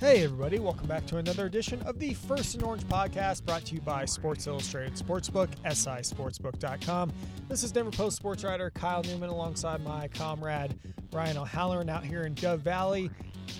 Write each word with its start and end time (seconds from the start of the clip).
Hey, 0.00 0.24
everybody, 0.24 0.58
welcome 0.58 0.86
back 0.86 1.04
to 1.08 1.18
another 1.18 1.44
edition 1.44 1.82
of 1.82 1.98
the 1.98 2.14
First 2.14 2.54
and 2.54 2.62
Orange 2.62 2.84
podcast 2.84 3.44
brought 3.44 3.66
to 3.66 3.74
you 3.74 3.82
by 3.82 4.06
Sports 4.06 4.46
Illustrated 4.46 4.94
Sportsbook, 4.94 5.50
sisportsbook.com. 5.62 7.12
This 7.50 7.62
is 7.62 7.70
Denver 7.70 7.90
Post 7.90 8.16
sports 8.16 8.42
writer 8.42 8.70
Kyle 8.70 9.02
Newman 9.02 9.28
alongside 9.28 9.84
my 9.84 10.08
comrade 10.08 10.78
Ryan 11.12 11.36
O'Halloran 11.36 11.90
out 11.90 12.02
here 12.02 12.22
in 12.22 12.32
Dove 12.32 12.60
Valley 12.60 13.10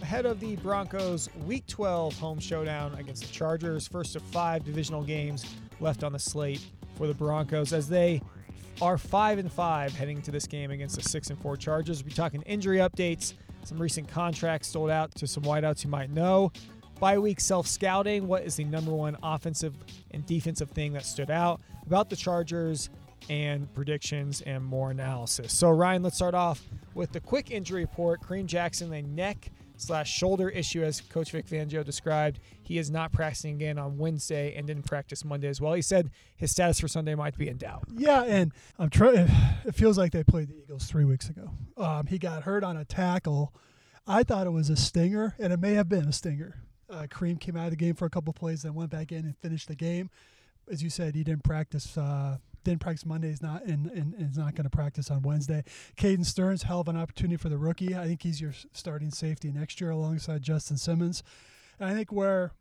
ahead 0.00 0.25
of 0.25 0.41
the 0.41 0.57
Broncos 0.57 1.29
Week 1.45 1.67
12 1.67 2.18
home 2.18 2.39
showdown 2.39 2.95
against 2.95 3.21
the 3.21 3.29
Chargers. 3.29 3.86
First 3.86 4.17
of 4.17 4.22
five 4.22 4.64
divisional 4.64 5.03
games 5.03 5.45
left 5.79 6.03
on 6.03 6.13
the 6.13 6.18
slate 6.18 6.64
for 6.95 7.07
the 7.07 7.13
Broncos 7.13 7.75
as 7.75 7.86
they 7.86 8.22
are 8.81 8.96
five 8.96 9.39
and 9.39 9.53
five 9.53 9.93
heading 9.93 10.22
to 10.22 10.31
this 10.31 10.46
game 10.46 10.71
against 10.71 10.96
the 10.96 11.03
six 11.03 11.29
and 11.29 11.39
four 11.39 11.59
Chargers. 11.59 12.03
We'll 12.03 12.09
be 12.09 12.14
talking 12.14 12.41
injury 12.43 12.79
updates 12.79 13.35
some 13.64 13.79
recent 13.79 14.09
contracts 14.09 14.69
sold 14.69 14.91
out 14.91 15.14
to 15.17 15.27
some 15.27 15.43
wideouts 15.45 15.85
you 15.85 15.91
might 15.91 16.11
know. 16.11 16.53
By 16.99 17.18
week 17.18 17.41
self 17.41 17.67
scouting, 17.67 18.29
what 18.29 18.45
is 18.45 18.57
the 18.57 18.64
number 18.64 18.93
one 18.93 19.17
offensive 19.23 19.75
and 20.11 20.25
defensive 20.27 20.71
thing 20.71 20.93
that 20.93 21.05
stood 21.05 21.31
out 21.31 21.61
about 21.87 22.11
the 22.11 22.17
Chargers 22.17 22.91
and 23.29 23.73
predictions 23.75 24.41
and 24.43 24.65
more 24.65 24.91
analysis. 24.91 25.53
So, 25.53 25.71
Ryan, 25.71 26.03
let's 26.03 26.17
start 26.17 26.35
off 26.35 26.63
with 26.95 27.13
the 27.13 27.21
quick 27.21 27.51
injury 27.51 27.82
report. 27.82 28.21
Kareem 28.23 28.46
Jackson, 28.46 28.91
the 28.91 29.03
neck 29.03 29.51
slash 29.80 30.12
shoulder 30.12 30.48
issue, 30.48 30.82
as 30.82 31.00
Coach 31.00 31.32
Vic 31.32 31.46
Fangio 31.46 31.84
described. 31.84 32.41
He 32.62 32.78
is 32.78 32.91
not 32.91 33.12
practicing 33.12 33.55
again 33.55 33.78
on 33.78 33.98
Wednesday 33.98 34.55
and 34.55 34.66
didn't 34.66 34.84
practice 34.84 35.25
Monday 35.25 35.48
as 35.48 35.61
well. 35.61 35.75
He 35.75 35.83
said 35.83 36.11
his 36.36 36.50
status 36.50 36.80
for 36.80 36.89
Sunday 36.89 37.14
might 37.14 37.36
be 37.36 37.48
in 37.48 37.56
doubt. 37.56 37.84
Yeah, 37.92 38.22
and 38.25 38.53
I'm 38.78 38.91
trying. 38.91 39.28
It 39.64 39.75
feels 39.75 39.98
like 39.98 40.12
they 40.12 40.25
played 40.25 40.48
the 40.48 40.56
Eagles 40.56 40.84
three 40.84 41.05
weeks 41.05 41.28
ago. 41.28 41.50
Um, 41.77 42.06
he 42.06 42.19
got 42.19 42.42
hurt 42.42 42.62
on 42.64 42.77
a 42.77 42.84
tackle. 42.84 43.55
I 44.06 44.22
thought 44.22 44.47
it 44.47 44.50
was 44.50 44.70
a 44.70 44.77
stinger, 44.77 45.34
and 45.39 45.53
it 45.53 45.61
may 45.61 45.75
have 45.75 45.89
been 45.89 46.09
a 46.09 46.12
stinger. 46.12 46.62
Uh, 46.89 47.06
Kareem 47.09 47.39
came 47.39 47.56
out 47.56 47.67
of 47.67 47.70
the 47.70 47.77
game 47.77 47.94
for 47.94 48.06
a 48.06 48.11
couple 48.11 48.33
plays, 48.33 48.62
then 48.62 48.75
went 48.75 48.91
back 48.91 49.12
in 49.12 49.25
and 49.25 49.37
finished 49.39 49.69
the 49.69 49.77
game. 49.77 50.11
As 50.70 50.83
you 50.83 50.91
said, 50.91 51.15
he 51.15 51.22
didn't 51.25 51.44
practice. 51.44 51.97
Uh, 51.97 52.39
didn't 52.64 52.80
practice 52.80 53.06
Monday. 53.06 53.28
He's 53.28 53.42
not 53.42 53.64
and, 53.64 53.86
and, 53.91 54.14
is 54.19 54.39
not 54.39 54.55
going 54.55 54.64
to 54.64 54.70
practice 54.70 55.11
on 55.11 55.22
Wednesday. 55.22 55.64
Caden 55.97 56.27
Sterns, 56.27 56.64
hell 56.64 56.80
of 56.80 56.89
an 56.89 56.97
opportunity 56.97 57.36
for 57.36 57.48
the 57.48 57.58
rookie. 57.58 57.97
I 57.97 58.06
think 58.06 58.22
he's 58.22 58.41
your 58.41 58.55
starting 58.72 59.11
safety 59.11 59.50
next 59.50 59.80
year 59.80 59.91
alongside 59.91 60.42
Justin 60.42 60.77
Simmons. 60.77 61.22
And 61.78 61.88
I 61.88 61.94
think 61.94 62.12
where 62.12 62.53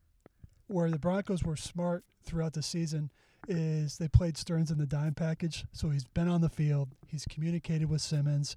where 0.68 0.92
the 0.92 1.00
Broncos 1.00 1.44
were 1.44 1.56
smart 1.56 2.04
throughout 2.24 2.54
the 2.54 2.62
season 2.62 3.10
is 3.48 3.98
they 3.98 4.08
played 4.08 4.38
Sterns 4.38 4.70
in 4.70 4.78
the 4.78 4.86
dime 4.86 5.16
package. 5.16 5.66
So 5.72 5.90
he's 5.90 6.04
been 6.04 6.28
on 6.28 6.42
the 6.42 6.50
field. 6.50 6.90
He's 7.08 7.26
communicated 7.26 7.90
with 7.90 8.02
Simmons. 8.02 8.56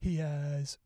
He 0.00 0.16
has 0.16 0.76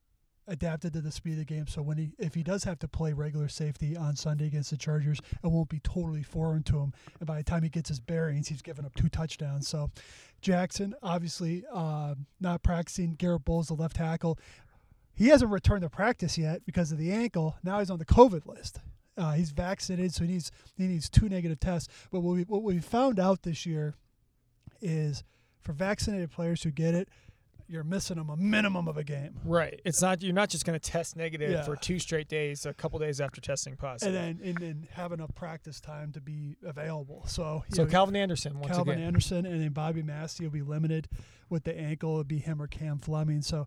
adapted 0.48 0.92
to 0.94 1.00
the 1.00 1.12
speed 1.12 1.32
of 1.32 1.38
the 1.38 1.44
game. 1.44 1.66
So 1.66 1.82
when 1.82 1.98
he 1.98 2.10
if 2.18 2.34
he 2.34 2.42
does 2.42 2.64
have 2.64 2.78
to 2.80 2.88
play 2.88 3.12
regular 3.12 3.48
safety 3.48 3.96
on 3.96 4.16
Sunday 4.16 4.46
against 4.46 4.70
the 4.70 4.76
Chargers, 4.76 5.20
it 5.44 5.46
won't 5.46 5.68
be 5.68 5.80
totally 5.80 6.22
foreign 6.22 6.62
to 6.64 6.78
him. 6.78 6.92
And 7.20 7.26
by 7.26 7.36
the 7.38 7.44
time 7.44 7.62
he 7.62 7.68
gets 7.68 7.88
his 7.88 8.00
bearings, 8.00 8.48
he's 8.48 8.62
given 8.62 8.84
up 8.84 8.94
two 8.94 9.08
touchdowns. 9.08 9.68
So 9.68 9.90
Jackson 10.40 10.94
obviously 11.02 11.64
uh, 11.72 12.14
not 12.40 12.62
practicing. 12.62 13.12
Garett 13.12 13.44
Bolles, 13.44 13.68
the 13.68 13.74
left 13.74 13.96
tackle, 13.96 14.38
he 15.14 15.28
hasn't 15.28 15.50
returned 15.50 15.82
to 15.82 15.90
practice 15.90 16.38
yet 16.38 16.64
because 16.64 16.92
of 16.92 16.98
the 16.98 17.12
ankle. 17.12 17.56
Now 17.62 17.78
he's 17.78 17.90
on 17.90 17.98
the 17.98 18.04
COVID 18.04 18.46
list. 18.46 18.80
Uh, 19.16 19.32
he's 19.32 19.50
vaccinated, 19.50 20.14
so 20.14 20.24
he 20.24 20.30
needs 20.30 20.52
he 20.76 20.86
needs 20.86 21.10
two 21.10 21.28
negative 21.28 21.58
tests. 21.58 21.92
But 22.10 22.20
what 22.20 22.36
we 22.36 22.42
what 22.42 22.62
we 22.62 22.78
found 22.78 23.18
out 23.18 23.42
this 23.42 23.66
year 23.66 23.94
is 24.80 25.24
for 25.60 25.72
vaccinated 25.72 26.30
players 26.30 26.62
who 26.62 26.70
get 26.70 26.94
it, 26.94 27.08
you're 27.68 27.84
missing 27.84 28.16
them 28.16 28.30
a 28.30 28.36
minimum 28.36 28.88
of 28.88 28.96
a 28.96 29.04
game. 29.04 29.34
Right. 29.44 29.80
It's 29.84 30.00
not 30.00 30.22
you're 30.22 30.32
not 30.32 30.48
just 30.48 30.64
going 30.64 30.78
to 30.78 30.90
test 30.90 31.16
negative 31.16 31.50
Yeah. 31.50 31.62
for 31.62 31.76
two 31.76 31.98
straight 31.98 32.26
days, 32.28 32.64
a 32.66 32.72
couple 32.74 32.98
days 32.98 33.20
after 33.20 33.40
testing 33.40 33.76
and 33.82 34.14
then 34.14 34.40
and 34.42 34.56
then 34.58 34.88
have 34.92 35.12
enough 35.12 35.34
practice 35.34 35.80
time 35.80 36.12
to 36.12 36.20
be 36.20 36.56
available. 36.64 37.24
So 37.26 37.64
so 37.72 37.84
know, 37.84 37.90
Calvin 37.90 38.16
Anderson 38.16 38.58
once 38.58 38.74
Calvin 38.74 38.94
again. 38.94 39.06
Anderson 39.06 39.46
and 39.46 39.60
then 39.60 39.70
Bobby 39.70 40.02
Massie 40.02 40.44
will 40.44 40.50
be 40.50 40.62
limited 40.62 41.08
with 41.50 41.64
the 41.64 41.78
ankle. 41.78 42.12
It'll 42.12 42.24
be 42.24 42.38
him 42.38 42.60
or 42.60 42.66
Cam 42.66 42.98
Fleming. 42.98 43.42
So. 43.42 43.66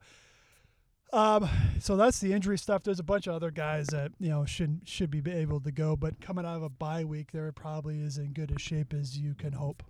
Um, 1.14 1.50
so 1.82 1.98
that's 1.98 2.20
the 2.22 2.32
injury 2.32 2.58
stuff. 2.58 2.84
There's 2.84 3.02
a 3.02 3.04
bunch 3.04 3.28
of 3.28 3.34
other 3.36 3.52
guys 3.52 3.88
that 3.88 4.14
you 4.18 4.30
know 4.30 4.46
should 4.46 4.80
should 4.86 5.12
be 5.12 5.22
able 5.30 5.60
to 5.60 5.70
go, 5.72 5.98
but 5.98 6.22
coming 6.22 6.46
out 6.46 6.56
of 6.56 6.64
a 6.64 6.70
bye 6.70 7.04
week, 7.04 7.34
they're 7.34 7.52
probably 7.52 8.02
as 8.02 8.18
in 8.18 8.32
good 8.32 8.50
a 8.50 8.58
shape 8.58 8.94
as 8.94 9.18
you 9.18 9.34
can 9.36 9.52
hope. 9.52 9.84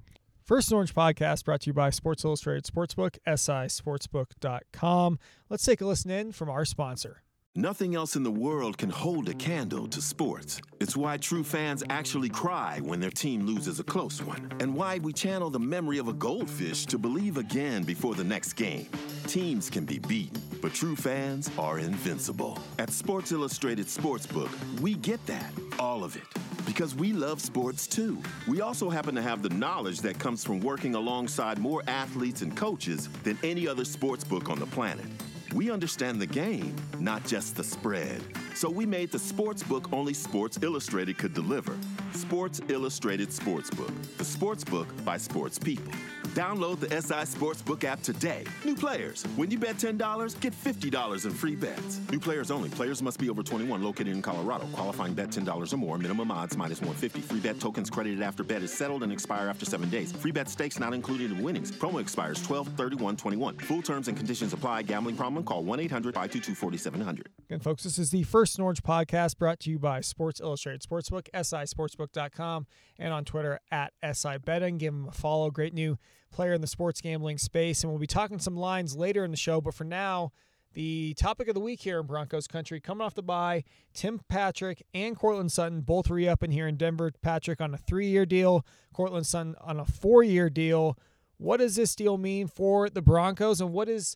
First 0.52 0.74
Orange 0.74 0.94
podcast 0.94 1.46
brought 1.46 1.62
to 1.62 1.68
you 1.70 1.74
by 1.74 1.92
Sports 1.92 2.26
Illustrated 2.26 2.66
Sportsbook, 2.66 3.18
sisportsbook.com. 3.26 5.18
Let's 5.50 5.64
take 5.64 5.80
a 5.80 5.86
listen 5.86 6.12
in 6.12 6.34
from 6.34 6.50
our 6.50 6.66
sponsor. 6.66 7.24
Nothing 7.58 7.96
else 7.96 8.16
in 8.16 8.24
the 8.24 8.32
world 8.32 8.78
can 8.78 8.90
hold 8.90 9.28
a 9.28 9.34
candle 9.34 9.86
to 9.90 10.02
sports. 10.02 10.62
It's 10.80 10.96
why 10.96 11.18
true 11.18 11.44
fans 11.44 11.84
actually 11.90 12.30
cry 12.30 12.80
when 12.82 13.02
their 13.02 13.10
team 13.10 13.46
loses 13.46 13.78
a 13.78 13.84
close 13.84 14.22
one, 14.24 14.50
and 14.62 14.74
why 14.74 15.00
we 15.00 15.12
channel 15.12 15.50
the 15.50 15.60
memory 15.60 15.98
of 15.98 16.08
a 16.08 16.14
goldfish 16.14 16.86
to 16.86 16.98
believe 16.98 17.36
again 17.36 17.84
before 17.84 18.16
the 18.16 18.24
next 18.24 18.54
game. 18.54 18.88
Teams 19.28 19.70
can 19.70 19.84
be 19.84 20.00
beaten, 20.00 20.42
but 20.62 20.74
true 20.74 20.96
fans 20.96 21.52
are 21.60 21.78
invincible. 21.80 22.58
At 22.80 22.90
Sports 22.90 23.34
Illustrated 23.34 23.88
Sportsbook, 23.88 24.50
we 24.80 24.94
get 24.94 25.24
that, 25.26 25.52
all 25.78 26.06
of 26.06 26.16
it. 26.16 26.24
Because 26.66 26.96
we 26.96 27.12
love 27.12 27.42
sports 27.42 27.86
too. 27.86 28.22
We 28.48 28.62
also 28.62 28.90
happen 28.90 29.14
to 29.16 29.22
have 29.22 29.42
the 29.42 29.50
knowledge 29.50 30.00
that 30.02 30.18
comes 30.18 30.46
from 30.46 30.62
working 30.62 30.96
alongside 30.96 31.60
more 31.60 31.84
athletes 31.88 32.44
and 32.44 32.56
coaches 32.56 33.10
than 33.24 33.38
any 33.44 33.68
other 33.68 33.84
sports 33.84 34.24
book 34.24 34.50
on 34.50 34.58
the 34.58 34.68
planet. 34.68 35.06
We 35.54 35.70
understand 35.70 36.22
the 36.22 36.28
game, 36.28 36.74
not 36.98 37.26
just 37.26 37.58
the 37.58 37.64
spread. 37.64 38.22
So 38.56 38.70
we 38.70 38.86
made 38.86 39.12
the 39.12 39.20
sports 39.20 39.64
book 39.64 39.92
only 39.92 40.14
Sports 40.14 40.58
Illustrated 40.62 41.18
could 41.18 41.34
deliver. 41.34 41.78
Sports 42.14 42.62
Illustrated 42.70 43.30
Sportsbook, 43.30 43.92
the 44.18 44.24
sports 44.24 44.64
book 44.64 44.88
by 45.04 45.18
sports 45.18 45.60
people. 45.60 45.92
Download 46.34 46.80
the 46.80 46.90
SI 47.02 47.26
Sportsbook 47.26 47.84
app 47.84 48.02
today. 48.02 48.46
New 48.64 48.74
players, 48.74 49.24
when 49.36 49.52
you 49.52 49.60
bet 49.60 49.76
$10, 49.76 50.40
get 50.40 50.54
$50 50.54 51.26
in 51.26 51.32
free 51.32 51.56
bets. 51.56 52.00
New 52.10 52.22
players 52.22 52.50
only. 52.52 52.70
Players 52.70 53.02
must 53.02 53.20
be 53.20 53.30
over 53.30 53.44
21, 53.44 53.84
located 53.84 54.08
in 54.08 54.22
Colorado. 54.22 54.66
Qualifying 54.72 55.14
bet 55.14 55.28
$10 55.28 55.74
or 55.74 55.78
more. 55.78 55.98
Minimum 55.98 56.32
odds 56.32 56.56
minus 56.56 56.80
150. 56.80 57.20
Free 57.20 57.42
bet 57.42 57.60
tokens 57.60 57.90
credited 57.90 58.22
after 58.22 58.46
bet 58.46 58.64
is 58.64 58.72
settled 58.72 59.04
and 59.04 59.12
expire 59.12 59.50
after 59.50 59.66
seven 59.66 59.90
days. 59.90 60.14
Free 60.14 60.32
bet 60.32 60.48
stakes 60.48 60.80
not 60.80 60.94
included 60.94 61.32
in 61.32 61.44
winnings. 61.44 61.70
Promo 61.70 62.00
expires 62.00 62.42
12 62.44 62.70
31 62.78 63.18
21. 63.18 63.58
Full 63.58 63.82
terms 63.82 64.08
and 64.08 64.16
conditions 64.16 64.54
apply. 64.54 64.84
Gambling 64.84 65.18
problem? 65.18 65.44
Call 65.44 65.64
1 65.64 65.82
800 65.82 66.14
522 66.14 66.56
4700. 66.56 67.28
Again, 67.50 67.60
folks, 67.60 67.84
this 67.84 68.00
is 68.00 68.12
the 68.12 68.24
First 68.24 68.58
and 68.58 68.84
podcast 68.84 69.38
brought 69.38 69.60
to 69.62 69.70
you 69.70 69.78
by 69.80 70.00
Sports 70.00 70.40
Illustrated 70.40 70.82
Sportsbook, 70.82 71.28
sisportsbook.com, 71.36 72.68
and 72.98 73.12
on 73.12 73.26
Twitter 73.26 73.60
at 73.70 73.92
SI 74.14 74.38
Betting. 74.38 74.78
Give 74.78 74.94
them 74.94 75.10
a 75.10 75.12
follow. 75.12 75.52
Great 75.52 75.74
new 75.74 75.98
player 76.32 76.54
in 76.54 76.62
the 76.62 76.68
sports 76.68 77.02
gambling 77.02 77.38
space. 77.38 77.84
And 77.84 77.92
we'll 77.92 78.00
be 78.00 78.08
talking 78.08 78.40
some 78.40 78.56
lines 78.56 78.96
later 78.96 79.24
in 79.24 79.32
the 79.32 79.38
show. 79.38 79.62
But 79.62 79.74
for 79.74 79.84
now, 79.84 80.32
the 80.74 81.14
topic 81.16 81.48
of 81.48 81.54
the 81.54 81.60
week 81.60 81.82
here 81.82 82.00
in 82.00 82.06
Broncos 82.06 82.48
country, 82.48 82.80
coming 82.80 83.06
off 83.06 83.14
the 83.14 83.24
bye, 83.24 83.64
Tim 83.94 84.22
Patrick 84.30 84.84
and 84.94 85.18
Courtland 85.18 85.52
Sutton 85.52 85.82
both 85.82 86.10
re 86.10 86.28
upping 86.28 86.52
here 86.52 86.68
in 86.68 86.78
Denver. 86.78 87.12
Patrick 87.22 87.60
on 87.60 87.74
a 87.74 87.78
three 87.78 88.08
year 88.08 88.26
deal, 88.26 88.66
Courtland 88.94 89.28
Sutton 89.28 89.56
on 89.62 89.80
a 89.80 89.86
four 89.86 90.24
year 90.24 90.50
deal. 90.50 90.98
What 91.38 91.58
does 91.58 91.76
this 91.76 91.96
deal 91.96 92.18
mean 92.18 92.48
for 92.48 92.90
the 92.90 93.02
Broncos, 93.02 93.60
and 93.60 93.74
what 93.74 93.90
is 93.90 94.16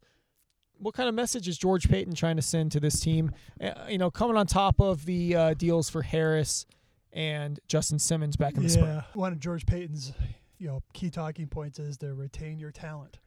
what 0.77 0.93
kind 0.93 1.09
of 1.09 1.15
message 1.15 1.47
is 1.47 1.57
George 1.57 1.89
Paton 1.89 2.13
trying 2.13 2.35
to 2.35 2.41
send 2.41 2.71
to 2.73 2.79
this 2.79 2.99
team? 2.99 3.31
Uh, 3.59 3.71
you 3.89 3.97
know, 3.97 4.11
coming 4.11 4.37
on 4.37 4.45
top 4.47 4.79
of 4.79 5.05
the 5.05 5.35
uh, 5.35 5.53
deals 5.55 5.89
for 5.89 6.03
Harris 6.03 6.65
and 7.11 7.59
Justin 7.67 7.99
Simmons 7.99 8.35
back 8.35 8.55
in 8.55 8.63
the 8.63 8.69
spring. 8.69 8.87
Yeah, 8.87 9.03
one 9.13 9.33
of 9.33 9.39
George 9.39 9.65
Paton's 9.65 10.13
you 10.57 10.67
know 10.67 10.81
key 10.93 11.09
talking 11.09 11.47
points 11.47 11.79
is 11.79 11.97
to 11.97 12.13
retain 12.13 12.59
your 12.59 12.71
talent, 12.71 13.19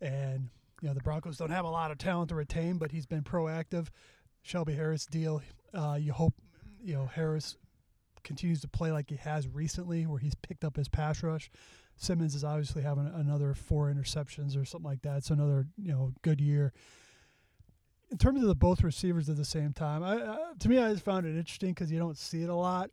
and 0.00 0.48
you 0.80 0.88
know 0.88 0.94
the 0.94 1.00
Broncos 1.00 1.36
don't 1.36 1.50
have 1.50 1.64
a 1.64 1.70
lot 1.70 1.90
of 1.90 1.98
talent 1.98 2.28
to 2.30 2.34
retain, 2.34 2.78
but 2.78 2.92
he's 2.92 3.06
been 3.06 3.22
proactive. 3.22 3.88
Shelby 4.42 4.74
Harris 4.74 5.06
deal, 5.06 5.42
uh, 5.74 5.98
you 6.00 6.12
hope 6.12 6.34
you 6.82 6.94
know 6.94 7.06
Harris 7.06 7.56
continues 8.22 8.60
to 8.60 8.68
play 8.68 8.92
like 8.92 9.10
he 9.10 9.16
has 9.16 9.48
recently, 9.48 10.06
where 10.06 10.18
he's 10.18 10.34
picked 10.34 10.64
up 10.64 10.76
his 10.76 10.88
pass 10.88 11.22
rush. 11.22 11.50
Simmons 11.96 12.34
is 12.34 12.44
obviously 12.44 12.82
having 12.82 13.10
another 13.14 13.52
four 13.54 13.92
interceptions 13.92 14.60
or 14.60 14.64
something 14.64 14.88
like 14.88 15.02
that, 15.02 15.24
so 15.24 15.34
another 15.34 15.66
you 15.76 15.92
know 15.92 16.12
good 16.22 16.40
year. 16.40 16.72
In 18.10 18.18
terms 18.18 18.42
of 18.42 18.48
the 18.48 18.56
both 18.56 18.82
receivers 18.82 19.28
at 19.28 19.36
the 19.36 19.44
same 19.44 19.72
time, 19.72 20.02
I, 20.02 20.14
I, 20.14 20.38
to 20.58 20.68
me, 20.68 20.78
I 20.78 20.90
just 20.92 21.04
found 21.04 21.26
it 21.26 21.36
interesting 21.36 21.72
because 21.72 21.92
you 21.92 21.98
don't 21.98 22.18
see 22.18 22.42
it 22.42 22.48
a 22.48 22.54
lot. 22.54 22.90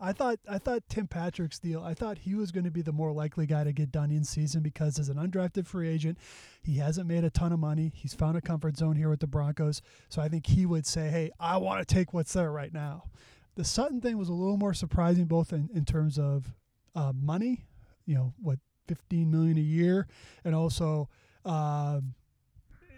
I 0.00 0.12
thought 0.12 0.38
I 0.48 0.58
thought 0.58 0.82
Tim 0.88 1.06
Patrick's 1.06 1.58
deal. 1.58 1.82
I 1.82 1.92
thought 1.92 2.18
he 2.18 2.34
was 2.34 2.52
going 2.52 2.64
to 2.64 2.70
be 2.70 2.80
the 2.80 2.92
more 2.92 3.12
likely 3.12 3.46
guy 3.46 3.64
to 3.64 3.72
get 3.72 3.92
done 3.92 4.10
in 4.10 4.24
season 4.24 4.62
because 4.62 4.98
as 4.98 5.10
an 5.10 5.16
undrafted 5.16 5.66
free 5.66 5.88
agent, 5.88 6.18
he 6.62 6.78
hasn't 6.78 7.06
made 7.06 7.22
a 7.22 7.30
ton 7.30 7.52
of 7.52 7.58
money. 7.58 7.92
He's 7.94 8.14
found 8.14 8.36
a 8.36 8.40
comfort 8.40 8.78
zone 8.78 8.96
here 8.96 9.10
with 9.10 9.20
the 9.20 9.26
Broncos, 9.26 9.82
so 10.08 10.22
I 10.22 10.28
think 10.28 10.46
he 10.46 10.64
would 10.64 10.86
say, 10.86 11.08
"Hey, 11.08 11.30
I 11.38 11.58
want 11.58 11.86
to 11.86 11.94
take 11.94 12.14
what's 12.14 12.32
there 12.32 12.50
right 12.50 12.72
now." 12.72 13.04
The 13.56 13.64
Sutton 13.64 14.00
thing 14.00 14.16
was 14.16 14.30
a 14.30 14.32
little 14.32 14.56
more 14.56 14.72
surprising, 14.72 15.26
both 15.26 15.52
in, 15.52 15.68
in 15.74 15.84
terms 15.84 16.18
of 16.18 16.54
uh, 16.94 17.12
money, 17.14 17.66
you 18.06 18.14
know, 18.14 18.32
what 18.40 18.58
fifteen 18.88 19.30
million 19.30 19.58
a 19.58 19.60
year, 19.60 20.08
and 20.44 20.54
also 20.54 21.10
um, 21.44 22.14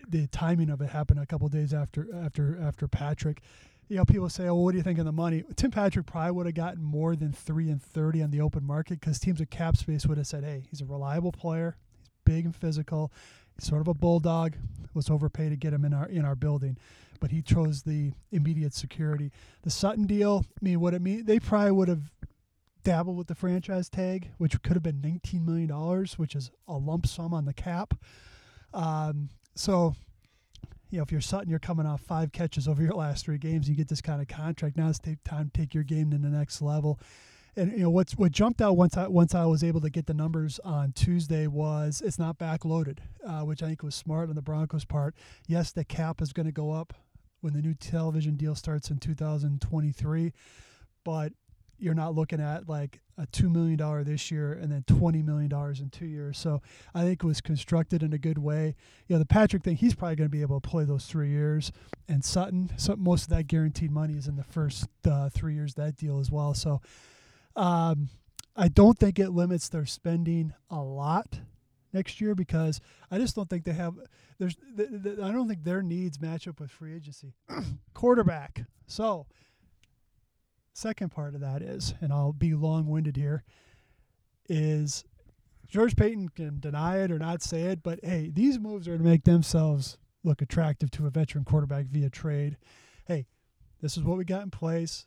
the 0.09 0.27
timing 0.29 0.71
of 0.71 0.81
it 0.81 0.91
happened 0.91 1.21
a 1.21 1.27
couple 1.27 1.49
days 1.49 1.75
after 1.75 2.07
after 2.15 2.59
after 2.61 2.87
Patrick 2.87 3.43
you 3.93 3.99
know, 3.99 4.07
people 4.07 4.31
say, 4.31 4.49
"Oh, 4.49 4.55
what 4.55 4.73
do 4.73 4.79
you 4.79 4.83
think 4.83 4.99
of 4.99 5.05
the 5.05 5.13
money?" 5.13 5.45
Tim 5.55 5.71
Patrick 5.71 6.07
probably 6.07 6.33
would 6.33 6.47
have 6.47 6.55
gotten 6.55 6.83
more 6.83 7.15
than 7.15 7.31
three 7.31 7.69
and 7.69 7.81
thirty 7.81 8.23
on 8.23 8.31
the 8.31 8.41
open 8.41 8.65
market 8.65 8.99
because 9.01 9.19
teams 9.19 9.39
with 9.39 9.51
cap 9.51 9.77
space 9.77 10.07
would 10.07 10.17
have 10.17 10.27
said, 10.27 10.45
"Hey, 10.45 10.65
he's 10.71 10.81
a 10.81 10.87
reliable 10.87 11.31
player. 11.31 11.77
He's 11.99 12.09
big 12.25 12.47
and 12.47 12.57
physical. 12.57 13.13
He's 13.55 13.69
sort 13.69 13.83
of 13.83 13.89
a 13.89 13.95
bulldog. 13.95 14.57
Let's 14.95 15.11
overpay 15.11 15.51
to 15.51 15.57
get 15.57 15.75
him 15.75 15.85
in 15.85 15.93
our 15.93 16.07
in 16.07 16.25
our 16.25 16.35
building." 16.35 16.79
But 17.21 17.33
he 17.33 17.43
chose 17.43 17.83
the 17.83 18.15
immediate 18.31 18.73
security. 18.73 19.31
The 19.61 19.71
Sutton 19.71 20.07
deal, 20.07 20.47
I 20.51 20.65
mean, 20.65 20.81
what 20.81 20.95
it 20.95 21.03
mean? 21.03 21.27
They 21.27 21.39
probably 21.39 21.73
would 21.73 21.89
have 21.89 22.11
dabbled 22.85 23.19
with 23.19 23.27
the 23.27 23.35
franchise 23.35 23.91
tag, 23.91 24.31
which 24.39 24.61
could 24.63 24.73
have 24.73 24.83
been 24.83 25.03
nineteen 25.03 25.45
million 25.45 25.69
dollars, 25.69 26.19
which 26.19 26.35
is 26.35 26.51
a 26.67 26.79
lump 26.79 27.07
sum 27.07 27.35
on 27.35 27.45
the 27.45 27.53
cap. 27.53 27.93
Um, 28.73 29.29
so 29.55 29.95
you 30.93 30.99
know, 30.99 31.05
if 31.05 31.11
you're 31.11 31.23
Sutton, 31.23 31.49
you're 31.49 31.59
coming 31.59 31.87
off 31.87 32.03
five 32.03 32.33
catches 32.33 32.69
over 32.69 32.83
your 32.83 32.93
last 32.93 33.25
three 33.25 33.39
games. 33.39 33.67
You 33.67 33.75
get 33.75 33.89
this 33.89 34.03
kind 34.03 34.21
of 34.21 34.29
contract. 34.29 34.77
Now 34.77 34.91
it's 34.91 35.01
time 35.25 35.51
to 35.53 35.61
take 35.61 35.73
your 35.73 35.85
game 35.85 36.11
to 36.11 36.19
the 36.19 36.29
next 36.29 36.61
level. 36.61 37.01
And 37.57 37.73
you 37.73 37.79
know 37.79 37.91
what's 37.91 38.17
what 38.17 38.31
jumped 38.31 38.61
out 38.61 38.77
once 38.77 38.97
I 38.97 39.09
once 39.09 39.35
I 39.35 39.47
was 39.47 39.65
able 39.65 39.81
to 39.81 39.91
get 39.91 40.07
the 40.07 40.15
numbers 40.15 40.59
on 40.65 40.93
Tuesday 40.93 41.47
was 41.47 42.03
it's 42.05 42.19
not 42.19 42.39
backloaded, 42.39 42.99
uh, 43.27 43.41
which 43.41 43.63
I 43.63 43.69
think 43.69 43.83
was 43.83 43.95
smart 43.95 44.29
on 44.29 44.35
the 44.35 44.43
Broncos' 44.43 44.85
part. 44.85 45.15
Yes, 45.47 45.73
the 45.73 45.85
cap 45.85 46.21
is 46.21 46.33
going 46.35 46.47
to 46.47 46.53
go 46.53 46.73
up 46.73 46.93
when 47.41 47.55
the 47.55 47.63
new 47.63 47.75
television 47.75 48.37
deal 48.37 48.55
starts 48.55 48.91
in 48.91 48.99
2023, 48.99 50.33
but 51.05 51.33
you're 51.83 51.95
not 51.95 52.15
looking 52.15 52.41
at 52.41 52.69
like 52.69 53.01
a 53.19 53.27
two 53.27 53.51
million 53.51 53.77
dollar 53.77 54.05
this 54.05 54.31
year 54.31 54.53
and 54.53 54.71
then 54.71 54.85
twenty 54.87 55.23
million 55.23 55.49
dollars 55.49 55.81
in 55.81 55.91
two 55.91 56.07
years. 56.07 56.39
So 56.39 56.63
I 56.95 57.03
think 57.03 57.23
it 57.23 57.27
was 57.27 57.41
constructed 57.41 58.03
in 58.03 58.13
a 58.13 58.19
good 58.19 58.39
way. 58.39 58.75
You 59.09 59.15
know, 59.15 59.19
the 59.19 59.27
Patrick 59.27 59.63
thing, 59.63 59.77
he's 59.77 59.95
probably 59.95 60.17
going 60.17 60.31
to 60.31 60.37
be 60.37 60.43
able 60.43 60.61
to 60.61 60.69
play 60.69 60.85
those 60.85 61.07
three 61.07 61.31
years. 61.31 61.73
And 62.09 62.25
Sutton, 62.25 62.71
so 62.77 62.97
most 62.97 63.25
of 63.25 63.29
that 63.31 63.49
guaranteed 63.49 63.91
money 63.91 64.15
is 64.15 64.29
in 64.29 64.37
the 64.37 64.45
first 64.45 64.87
uh, 65.05 65.29
three 65.29 65.55
years 65.55 65.75
that 65.75 65.97
deal 65.97 66.21
as 66.21 66.31
well. 66.31 66.55
So 66.55 66.81
um, 67.57 68.09
I 68.57 68.69
don't 68.69 68.99
think 68.99 69.19
it 69.19 69.31
limits 69.31 69.69
their 69.69 69.87
spending 69.87 70.55
a 70.71 70.81
lot 70.81 71.41
next 71.93 72.21
year 72.21 72.35
because 72.35 72.81
I 73.11 73.19
just 73.19 73.35
don't 73.35 73.49
think 73.49 73.65
they 73.65 73.73
have. 73.73 73.95
There's, 74.39 74.57
I 74.79 75.31
don't 75.31 75.49
think 75.49 75.65
their 75.65 75.83
needs 75.83 76.21
match 76.21 76.49
up 76.49 76.61
with 76.61 76.71
free 76.71 76.95
agency. 76.95 77.35
Quarterback. 77.95 78.65
So 78.87 79.27
second 80.73 81.11
part 81.11 81.35
of 81.35 81.41
that 81.41 81.63
is, 81.63 81.95
and 82.01 82.13
I'll 82.13 82.33
be 82.33 82.55
long 82.55 82.87
winded 82.87 83.17
here, 83.17 83.45
is 84.49 85.05
George 85.69 85.97
Paton 85.97 86.29
can 86.29 86.61
deny 86.61 86.99
it 86.99 87.11
or 87.11 87.19
not 87.19 87.43
say 87.43 87.63
it, 87.63 87.83
but 87.83 88.01
hey, 88.03 88.31
these 88.33 88.59
moves 88.59 88.89
are 88.89 88.99
to 88.99 89.05
make 89.05 89.25
themselves 89.25 89.99
look 90.25 90.43
attractive 90.43 90.91
to 90.93 91.07
a 91.07 91.11
veteran 91.11 91.45
quarterback 91.45 91.87
via 91.87 92.11
trade. 92.11 92.57
Hey, 93.07 93.27
this 93.81 93.97
is 93.97 94.03
what 94.03 94.19
we 94.19 94.25
got 94.25 94.43
in 94.43 94.51
place. 94.51 95.07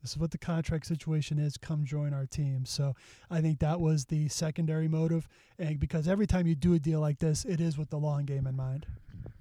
This 0.00 0.12
is 0.12 0.18
what 0.18 0.32
the 0.32 0.38
contract 0.38 0.86
situation 0.86 1.38
is. 1.38 1.56
Come 1.56 1.84
join 1.84 2.12
our 2.12 2.26
team. 2.26 2.64
So 2.64 2.94
I 3.30 3.40
think 3.40 3.60
that 3.60 3.80
was 3.80 4.06
the 4.06 4.28
secondary 4.28 4.88
motive. 4.88 5.28
And 5.58 5.78
because 5.78 6.08
every 6.08 6.26
time 6.26 6.48
you 6.48 6.56
do 6.56 6.74
a 6.74 6.80
deal 6.80 6.98
like 6.98 7.20
this, 7.20 7.44
it 7.44 7.60
is 7.60 7.78
with 7.78 7.90
the 7.90 7.98
long 7.98 8.24
game 8.24 8.48
in 8.48 8.56
mind. 8.56 8.86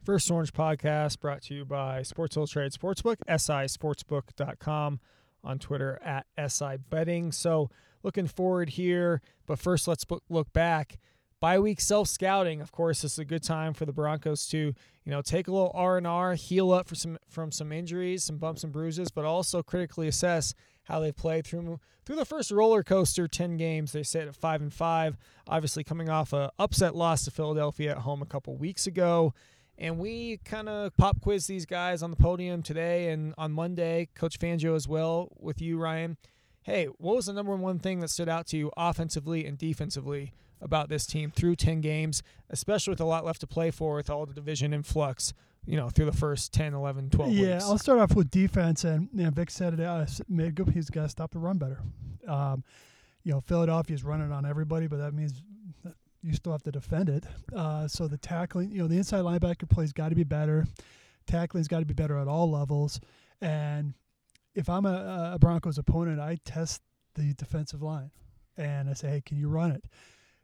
First 0.03 0.31
Orange 0.31 0.51
podcast 0.51 1.19
brought 1.19 1.44
to 1.44 1.53
you 1.53 1.63
by 1.63 2.01
Sports 2.01 2.36
Illustrated 2.36 2.74
Sportsbook, 2.74 3.18
sisportsbook.com, 3.30 5.00
on 5.44 5.59
Twitter 5.59 6.00
at 6.03 6.25
SI 6.48 6.77
Betting. 6.89 7.31
So 7.31 7.69
looking 8.01 8.25
forward 8.25 8.69
here, 8.69 9.21
but 9.45 9.59
first 9.59 9.88
let's 9.88 10.03
look 10.27 10.51
back. 10.53 10.98
Bye 11.39 11.59
week 11.59 11.80
self 11.80 12.07
scouting, 12.07 12.62
of 12.62 12.71
course, 12.71 13.03
this 13.03 13.13
is 13.13 13.19
a 13.19 13.25
good 13.25 13.44
time 13.44 13.74
for 13.75 13.86
the 13.86 13.94
Broncos 13.94 14.48
to, 14.48 14.57
you 14.57 14.74
know, 15.06 15.21
take 15.21 15.48
a 15.48 15.51
little 15.51 15.71
R 15.75 15.98
and 15.98 16.07
R, 16.07 16.33
heal 16.33 16.71
up 16.71 16.88
for 16.88 16.95
some 16.95 17.19
from 17.30 17.51
some 17.51 17.71
injuries, 17.71 18.24
some 18.24 18.38
bumps 18.38 18.63
and 18.63 18.74
bruises, 18.74 19.12
but 19.12 19.25
also 19.25 19.62
critically 19.62 20.07
assess 20.07 20.56
how 20.86 21.00
they've 21.00 21.15
played 21.15 21.45
through 21.45 21.80
through 22.06 22.15
the 22.15 22.25
first 22.25 22.50
roller 22.50 22.81
coaster 22.81 23.27
10 23.27 23.56
games 23.57 23.92
they 23.92 24.01
sit 24.01 24.27
at 24.27 24.36
5 24.36 24.62
and 24.62 24.74
5 24.74 25.15
obviously 25.48 25.83
coming 25.83 26.09
off 26.09 26.33
a 26.33 26.51
upset 26.57 26.95
loss 26.95 27.24
to 27.25 27.31
Philadelphia 27.31 27.92
at 27.92 28.00
home 28.00 28.24
a 28.24 28.25
couple 28.25 28.57
weeks 28.57 28.88
ago 28.88 29.33
and 29.81 29.98
we 29.98 30.38
kind 30.45 30.69
of 30.69 30.95
pop 30.95 31.19
quiz 31.22 31.48
these 31.48 31.66
guys 31.66 32.04
on 32.04 32.12
the 32.12 32.16
podium 32.16 32.62
today 32.62 33.10
and 33.10 33.33
on 33.38 33.51
Monday, 33.51 34.07
Coach 34.13 34.38
Fangio 34.38 34.75
as 34.75 34.88
well 34.88 35.30
with 35.39 35.60
you, 35.60 35.80
Ryan. 35.80 36.18
Hey, 36.62 36.86
what 37.00 37.16
was 37.16 37.25
the 37.25 37.33
number 37.33 37.56
one 37.56 37.80
thing 37.80 38.00
that 38.01 38.12
stood 38.12 38.30
out 38.30 38.45
to 38.48 38.57
you 38.57 38.72
offensively 38.78 39.44
and 39.45 39.57
defensively 39.57 40.33
about 40.62 40.88
this 40.88 41.07
team 41.07 41.31
through 41.31 41.56
10 41.56 41.81
games, 41.81 42.22
especially 42.51 42.92
with 42.92 43.01
a 43.01 43.06
lot 43.06 43.25
left 43.25 43.42
to 43.42 43.48
play 43.48 43.72
for 43.72 43.95
with 43.95 44.12
all 44.12 44.25
the 44.28 44.33
division 44.33 44.72
in 44.72 44.83
flux? 44.83 45.33
you 45.66 45.78
know, 45.78 45.89
through 45.89 46.06
the 46.06 46.12
first 46.12 46.51
10, 46.54 46.74
11, 46.74 47.12
12 47.12 47.31
yeah, 47.31 47.54
weeks. 47.54 47.63
I'll 47.66 47.77
start 47.77 48.00
off 48.00 48.16
with 48.16 48.31
defense. 48.31 48.84
And 48.84 49.10
you 49.13 49.25
know, 49.25 49.30
Vic 49.30 49.51
said 49.51 49.75
it, 49.75 49.80
uh, 49.80 50.06
he's 50.74 50.89
got 50.89 51.04
to 51.04 51.10
stop 51.10 51.31
the 51.31 51.38
run 51.38 51.60
better. 51.60 51.80
Um, 52.27 52.63
you 53.24 53.31
know, 53.31 53.42
Philadelphia's 53.42 54.04
running 54.04 54.31
on 54.31 54.44
everybody, 54.44 54.88
but 54.88 54.98
that 54.98 55.13
means 55.13 55.44
you 56.24 56.34
still 56.34 56.52
have 56.52 56.64
to 56.64 56.72
defend 56.72 57.10
it. 57.10 57.26
Uh, 57.56 57.88
so 57.88 58.08
the 58.08 58.18
tackling, 58.18 58.72
you 58.72 58.82
know, 58.82 58.88
the 58.88 58.98
inside 58.98 59.22
linebacker 59.22 59.70
play's 59.70 59.94
got 59.94 60.10
to 60.10 60.16
be 60.16 60.24
better. 60.24 60.66
Tackling's 61.28 61.68
got 61.68 61.80
to 61.80 61.86
be 61.86 61.94
better 61.94 62.18
at 62.18 62.28
all 62.28 62.50
levels. 62.52 63.00
And 63.42 63.94
if 64.54 64.70
I'm 64.70 64.86
a, 64.86 65.32
a 65.34 65.40
Broncos 65.40 65.78
opponent, 65.78 66.20
I 66.20 66.38
test 66.46 66.82
the 67.16 67.34
defensive 67.34 67.82
line 67.82 68.12
and 68.58 68.90
I 68.90 68.94
say, 68.94 69.10
hey, 69.10 69.22
can 69.26 69.38
you 69.38 69.50
run 69.50 69.72
it? 69.72 69.86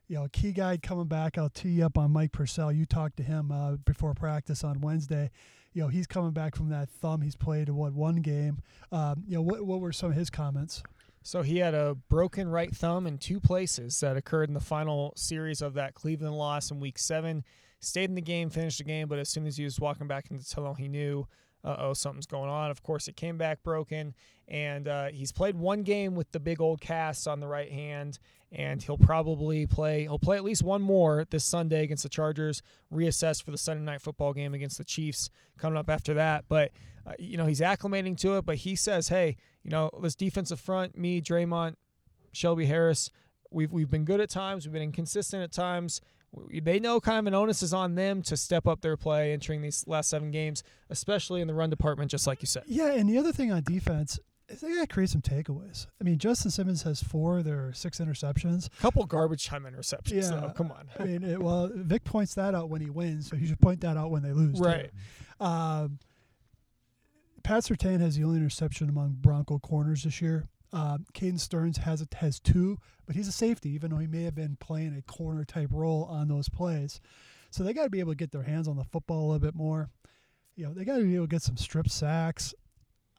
You 0.07 0.15
know, 0.15 0.27
key 0.31 0.53
guy 0.53 0.77
coming 0.77 1.07
back, 1.07 1.37
I'll 1.37 1.49
tee 1.49 1.83
up 1.83 1.97
on 1.97 2.11
Mike 2.11 2.31
Purcell. 2.31 2.71
You 2.71 2.85
talked 2.85 3.17
to 3.17 3.23
him 3.23 3.51
uh, 3.51 3.73
before 3.75 4.13
practice 4.13 4.63
on 4.63 4.79
Wednesday. 4.79 5.29
You 5.73 5.83
know, 5.83 5.89
he's 5.89 6.07
coming 6.07 6.31
back 6.31 6.55
from 6.55 6.69
that 6.69 6.89
thumb. 6.89 7.21
He's 7.21 7.35
played 7.35 7.69
what 7.69 7.93
one 7.93 8.17
game. 8.17 8.61
Um, 8.91 9.25
you 9.27 9.35
know, 9.35 9.41
what 9.41 9.63
what 9.63 9.79
were 9.79 9.91
some 9.91 10.11
of 10.11 10.15
his 10.15 10.29
comments? 10.29 10.81
So 11.27 11.41
he 11.41 11.57
had 11.57 11.73
a 11.73 11.93
broken 12.07 12.47
right 12.47 12.73
thumb 12.73 13.05
in 13.05 13.17
two 13.17 13.41
places 13.41 13.99
that 13.99 14.15
occurred 14.15 14.47
in 14.47 14.53
the 14.53 14.61
final 14.61 15.11
series 15.17 15.61
of 15.61 15.73
that 15.73 15.93
Cleveland 15.93 16.37
loss 16.37 16.71
in 16.71 16.79
Week 16.79 16.97
Seven. 16.97 17.43
Stayed 17.81 18.05
in 18.05 18.15
the 18.15 18.21
game, 18.21 18.49
finished 18.49 18.77
the 18.77 18.85
game, 18.85 19.09
but 19.09 19.19
as 19.19 19.27
soon 19.27 19.45
as 19.45 19.57
he 19.57 19.65
was 19.65 19.77
walking 19.77 20.07
back 20.07 20.31
into 20.31 20.41
the 20.41 20.49
tunnel, 20.49 20.73
he 20.75 20.87
knew, 20.87 21.27
uh 21.65 21.75
oh, 21.79 21.93
something's 21.93 22.27
going 22.27 22.49
on. 22.49 22.71
Of 22.71 22.81
course, 22.81 23.09
it 23.09 23.17
came 23.17 23.37
back 23.37 23.61
broken, 23.61 24.15
and 24.47 24.87
uh, 24.87 25.07
he's 25.07 25.33
played 25.33 25.57
one 25.57 25.83
game 25.83 26.15
with 26.15 26.31
the 26.31 26.39
big 26.39 26.61
old 26.61 26.79
cast 26.79 27.27
on 27.27 27.41
the 27.41 27.47
right 27.47 27.73
hand, 27.73 28.19
and 28.51 28.81
he'll 28.81 28.97
probably 28.97 29.65
play. 29.65 30.03
He'll 30.03 30.19
play 30.19 30.37
at 30.37 30.43
least 30.43 30.63
one 30.63 30.81
more 30.81 31.25
this 31.29 31.43
Sunday 31.43 31.83
against 31.83 32.03
the 32.03 32.09
Chargers. 32.09 32.61
Reassess 32.93 33.43
for 33.43 33.51
the 33.51 33.57
Sunday 33.57 33.83
night 33.83 34.01
football 34.01 34.33
game 34.33 34.53
against 34.53 34.77
the 34.77 34.83
Chiefs 34.83 35.29
coming 35.57 35.77
up 35.77 35.89
after 35.89 36.13
that. 36.15 36.45
But 36.47 36.71
uh, 37.05 37.13
you 37.19 37.37
know 37.37 37.45
he's 37.45 37.61
acclimating 37.61 38.17
to 38.19 38.37
it. 38.37 38.45
But 38.45 38.57
he 38.57 38.75
says, 38.75 39.09
hey, 39.09 39.37
you 39.63 39.71
know, 39.71 39.89
this 40.01 40.15
defensive 40.15 40.59
front, 40.59 40.97
me, 40.97 41.21
Dre'Mont, 41.21 41.75
Shelby 42.31 42.65
Harris, 42.65 43.09
we've 43.51 43.71
we've 43.71 43.89
been 43.89 44.05
good 44.05 44.21
at 44.21 44.29
times, 44.29 44.65
we've 44.65 44.73
been 44.73 44.81
inconsistent 44.81 45.43
at 45.43 45.51
times. 45.51 46.01
They 46.51 46.79
know 46.79 46.99
kind 46.99 47.19
of 47.19 47.25
an 47.25 47.33
onus 47.33 47.63
is 47.63 47.73
on 47.73 47.95
them 47.95 48.21
to 48.23 48.35
step 48.35 48.67
up 48.67 48.81
their 48.81 48.97
play 48.97 49.31
entering 49.31 49.61
these 49.61 49.85
last 49.87 50.09
seven 50.09 50.29
games, 50.29 50.61
especially 50.89 51.41
in 51.41 51.47
the 51.47 51.53
run 51.53 51.69
department, 51.69 52.11
just 52.11 52.27
like 52.27 52.41
you 52.41 52.47
said. 52.47 52.63
Yeah, 52.67 52.93
and 52.93 53.09
the 53.09 53.17
other 53.17 53.31
thing 53.31 53.51
on 53.51 53.63
defense 53.63 54.19
they 54.47 54.73
got 54.73 54.81
to 54.81 54.87
create 54.87 55.09
some 55.09 55.21
takeaways. 55.21 55.87
I 55.99 56.03
mean, 56.03 56.19
Justin 56.19 56.51
Simmons 56.51 56.83
has 56.83 57.03
four, 57.03 57.43
there 57.43 57.67
are 57.67 57.73
six 57.73 57.99
interceptions. 57.99 58.67
A 58.67 58.81
couple 58.81 59.05
garbage 59.05 59.45
time 59.45 59.63
interceptions. 59.63 60.23
Yeah, 60.23 60.39
though. 60.39 60.53
come 60.55 60.71
on. 60.71 60.89
I 60.97 61.03
mean, 61.03 61.23
it, 61.23 61.41
well, 61.41 61.69
Vic 61.73 62.03
points 62.03 62.35
that 62.35 62.55
out 62.55 62.69
when 62.69 62.81
he 62.81 62.89
wins, 62.89 63.29
so 63.29 63.35
he 63.35 63.45
should 63.45 63.59
point 63.59 63.81
that 63.81 63.97
out 63.97 64.11
when 64.11 64.23
they 64.23 64.31
lose. 64.31 64.59
Right. 64.59 64.89
Um, 65.39 65.99
Pat 67.43 67.63
Surtain 67.63 67.99
has 67.99 68.17
the 68.17 68.23
only 68.23 68.37
interception 68.37 68.89
among 68.89 69.17
Bronco 69.19 69.59
corners 69.59 70.03
this 70.03 70.21
year. 70.21 70.47
Uh, 70.73 70.97
Caden 71.13 71.39
Sterns 71.39 71.77
has 71.77 72.01
a, 72.01 72.07
has 72.17 72.39
two, 72.39 72.77
but 73.05 73.15
he's 73.15 73.27
a 73.27 73.31
safety, 73.31 73.69
even 73.69 73.91
though 73.91 73.97
he 73.97 74.07
may 74.07 74.23
have 74.23 74.35
been 74.35 74.57
playing 74.59 74.95
a 74.97 75.01
corner 75.01 75.45
type 75.45 75.69
role 75.71 76.03
on 76.05 76.27
those 76.27 76.49
plays. 76.49 76.99
So 77.49 77.63
they 77.63 77.73
got 77.73 77.83
to 77.83 77.89
be 77.89 78.01
able 78.01 78.11
to 78.11 78.17
get 78.17 78.31
their 78.31 78.43
hands 78.43 78.67
on 78.67 78.75
the 78.75 78.83
football 78.83 79.19
a 79.19 79.27
little 79.31 79.39
bit 79.39 79.55
more. 79.55 79.89
You 80.55 80.65
know, 80.65 80.73
they 80.73 80.83
got 80.83 80.97
to 80.97 81.03
be 81.03 81.15
able 81.15 81.25
to 81.25 81.31
get 81.31 81.41
some 81.41 81.55
strip 81.55 81.87
sacks. 81.89 82.53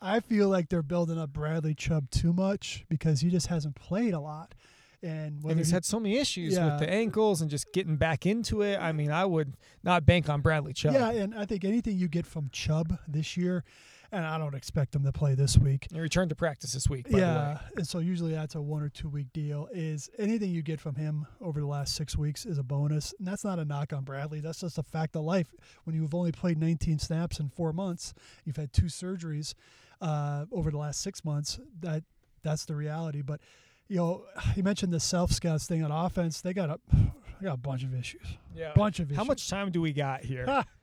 I 0.00 0.20
feel 0.20 0.48
like 0.48 0.68
they're 0.68 0.82
building 0.82 1.18
up 1.18 1.32
Bradley 1.32 1.74
Chubb 1.74 2.10
too 2.10 2.32
much 2.32 2.84
because 2.88 3.20
he 3.20 3.30
just 3.30 3.48
hasn't 3.48 3.74
played 3.74 4.14
a 4.14 4.20
lot. 4.20 4.54
And, 5.00 5.44
and 5.44 5.58
he's 5.58 5.68
he, 5.68 5.74
had 5.74 5.84
so 5.84 6.00
many 6.00 6.18
issues 6.18 6.54
yeah. 6.54 6.66
with 6.66 6.80
the 6.80 6.90
ankles 6.90 7.40
and 7.40 7.48
just 7.48 7.72
getting 7.72 7.96
back 7.96 8.26
into 8.26 8.62
it. 8.62 8.78
I 8.80 8.90
mean, 8.92 9.12
I 9.12 9.24
would 9.24 9.54
not 9.84 10.04
bank 10.04 10.28
on 10.28 10.40
Bradley 10.40 10.72
Chubb. 10.72 10.94
Yeah, 10.94 11.10
and 11.10 11.34
I 11.34 11.44
think 11.44 11.64
anything 11.64 11.98
you 11.98 12.08
get 12.08 12.26
from 12.26 12.48
Chubb 12.50 12.98
this 13.06 13.36
year– 13.36 13.64
and 14.10 14.24
I 14.24 14.38
don't 14.38 14.54
expect 14.54 14.94
him 14.94 15.04
to 15.04 15.12
play 15.12 15.34
this 15.34 15.58
week. 15.58 15.86
He 15.92 16.00
returned 16.00 16.30
to 16.30 16.34
practice 16.34 16.72
this 16.72 16.88
week. 16.88 17.06
yeah, 17.08 17.58
and 17.76 17.86
so 17.86 17.98
usually 17.98 18.32
that's 18.32 18.54
a 18.54 18.60
one 18.60 18.82
or 18.82 18.88
two 18.88 19.08
week 19.08 19.32
deal. 19.32 19.68
Is 19.72 20.08
anything 20.18 20.50
you 20.50 20.62
get 20.62 20.80
from 20.80 20.94
him 20.94 21.26
over 21.40 21.60
the 21.60 21.66
last 21.66 21.94
six 21.94 22.16
weeks 22.16 22.46
is 22.46 22.58
a 22.58 22.62
bonus, 22.62 23.14
and 23.18 23.28
that's 23.28 23.44
not 23.44 23.58
a 23.58 23.64
knock 23.64 23.92
on 23.92 24.04
Bradley. 24.04 24.40
That's 24.40 24.60
just 24.60 24.78
a 24.78 24.82
fact 24.82 25.16
of 25.16 25.24
life. 25.24 25.54
When 25.84 25.94
you've 25.94 26.14
only 26.14 26.32
played 26.32 26.58
19 26.58 26.98
snaps 26.98 27.38
in 27.38 27.50
four 27.50 27.72
months, 27.72 28.14
you've 28.44 28.56
had 28.56 28.72
two 28.72 28.86
surgeries 28.86 29.54
uh, 30.00 30.46
over 30.52 30.70
the 30.70 30.78
last 30.78 31.00
six 31.00 31.24
months. 31.24 31.58
That 31.80 32.04
that's 32.42 32.64
the 32.64 32.74
reality. 32.74 33.22
But 33.22 33.40
you 33.88 33.96
know, 33.96 34.24
you 34.56 34.62
mentioned 34.62 34.92
the 34.92 35.00
self 35.00 35.32
scouts 35.32 35.66
thing 35.66 35.82
on 35.82 35.90
offense. 35.90 36.40
They 36.40 36.52
got 36.52 36.70
a, 36.70 36.80
they 36.92 37.44
got 37.44 37.54
a 37.54 37.58
bunch 37.58 37.84
of 37.84 37.94
issues. 37.94 38.26
Yeah, 38.54 38.72
bunch 38.74 39.00
of 39.00 39.10
issues. 39.10 39.18
How 39.18 39.24
much 39.24 39.48
time 39.48 39.70
do 39.70 39.80
we 39.80 39.92
got 39.92 40.24
here? 40.24 40.64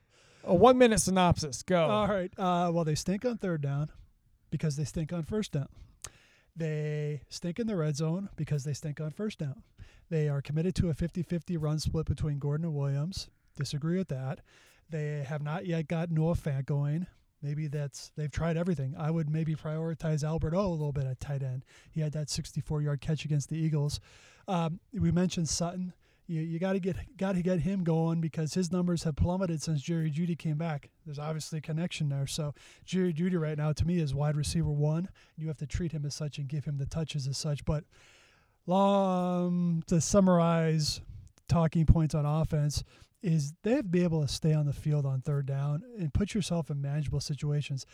A 0.47 0.53
one 0.53 0.77
minute 0.77 0.99
synopsis. 0.99 1.63
Go. 1.63 1.87
All 1.87 2.07
right. 2.07 2.31
Uh, 2.37 2.69
well, 2.71 2.83
they 2.83 2.93
stink 2.93 3.25
on 3.25 3.37
third 3.37 3.61
down 3.61 3.89
because 4.51 4.75
they 4.75 4.83
stink 4.83 5.11
on 5.11 5.23
first 5.23 5.53
down. 5.53 5.67
They 6.55 7.21
stink 7.29 7.59
in 7.59 7.65
the 7.65 7.75
red 7.75 7.95
zone 7.95 8.29
because 8.35 8.63
they 8.63 8.73
stink 8.73 9.01
on 9.01 9.09
first 9.09 9.39
down. 9.39 9.63
They 10.09 10.29
are 10.29 10.41
committed 10.41 10.75
to 10.75 10.89
a 10.89 10.93
50 10.93 11.23
50 11.23 11.57
run 11.57 11.79
split 11.79 12.05
between 12.05 12.37
Gordon 12.37 12.65
and 12.65 12.75
Williams. 12.75 13.27
Disagree 13.57 13.97
with 13.97 14.09
that. 14.09 14.41
They 14.89 15.25
have 15.27 15.41
not 15.41 15.65
yet 15.65 15.87
got 15.87 16.11
Noah 16.11 16.35
Fant 16.35 16.65
going. 16.65 17.07
Maybe 17.45 17.67
that's 17.67 18.11
they've 18.17 18.31
tried 18.31 18.57
everything. 18.57 18.95
I 18.97 19.11
would 19.11 19.29
maybe 19.29 19.53
prioritize 19.53 20.23
Albert 20.23 20.55
O 20.55 20.65
a 20.65 20.69
little 20.69 20.91
bit 20.91 21.05
at 21.05 21.19
tight 21.19 21.43
end. 21.43 21.63
He 21.91 22.01
had 22.01 22.11
that 22.13 22.27
64 22.27 22.81
yard 22.81 23.01
catch 23.01 23.23
against 23.23 23.49
the 23.49 23.55
Eagles. 23.55 23.99
Um, 24.47 24.79
we 24.91 25.11
mentioned 25.11 25.47
Sutton. 25.47 25.93
You, 26.25 26.41
you 26.41 26.57
got 26.57 26.73
to 26.73 26.79
get 26.79 26.95
got 27.17 27.35
to 27.35 27.43
get 27.43 27.59
him 27.59 27.83
going 27.83 28.19
because 28.19 28.55
his 28.55 28.71
numbers 28.71 29.03
have 29.03 29.15
plummeted 29.15 29.61
since 29.61 29.83
Jerry 29.83 30.09
Jeudy 30.09 30.35
came 30.35 30.57
back. 30.57 30.89
There's 31.05 31.19
obviously 31.19 31.59
a 31.59 31.61
connection 31.61 32.09
there. 32.09 32.25
So 32.25 32.55
Jerry 32.83 33.13
Jeudy 33.13 33.39
right 33.39 33.59
now 33.59 33.73
to 33.73 33.85
me 33.85 33.99
is 33.99 34.15
wide 34.15 34.35
receiver 34.35 34.71
one. 34.71 35.09
You 35.37 35.47
have 35.47 35.59
to 35.59 35.67
treat 35.67 35.91
him 35.91 36.03
as 36.03 36.15
such 36.15 36.39
and 36.39 36.47
give 36.47 36.65
him 36.65 36.79
the 36.79 36.87
touches 36.87 37.27
as 37.27 37.37
such. 37.37 37.63
But 37.63 37.83
long 38.65 39.83
to 39.85 40.01
summarize 40.01 40.99
talking 41.47 41.85
points 41.85 42.15
on 42.15 42.25
offense 42.25 42.83
is 43.25 43.53
they 43.63 43.71
have 43.71 43.85
to 43.85 43.89
be 43.89 44.03
able 44.03 44.21
to 44.21 44.27
stay 44.27 44.53
on 44.53 44.67
the 44.67 44.73
field 44.73 45.05
on 45.05 45.21
third 45.21 45.47
down 45.47 45.83
and 45.97 46.13
put 46.13 46.33
yourself 46.35 46.69
in 46.69 46.79
manageable 46.79 47.19
situations. 47.19 47.85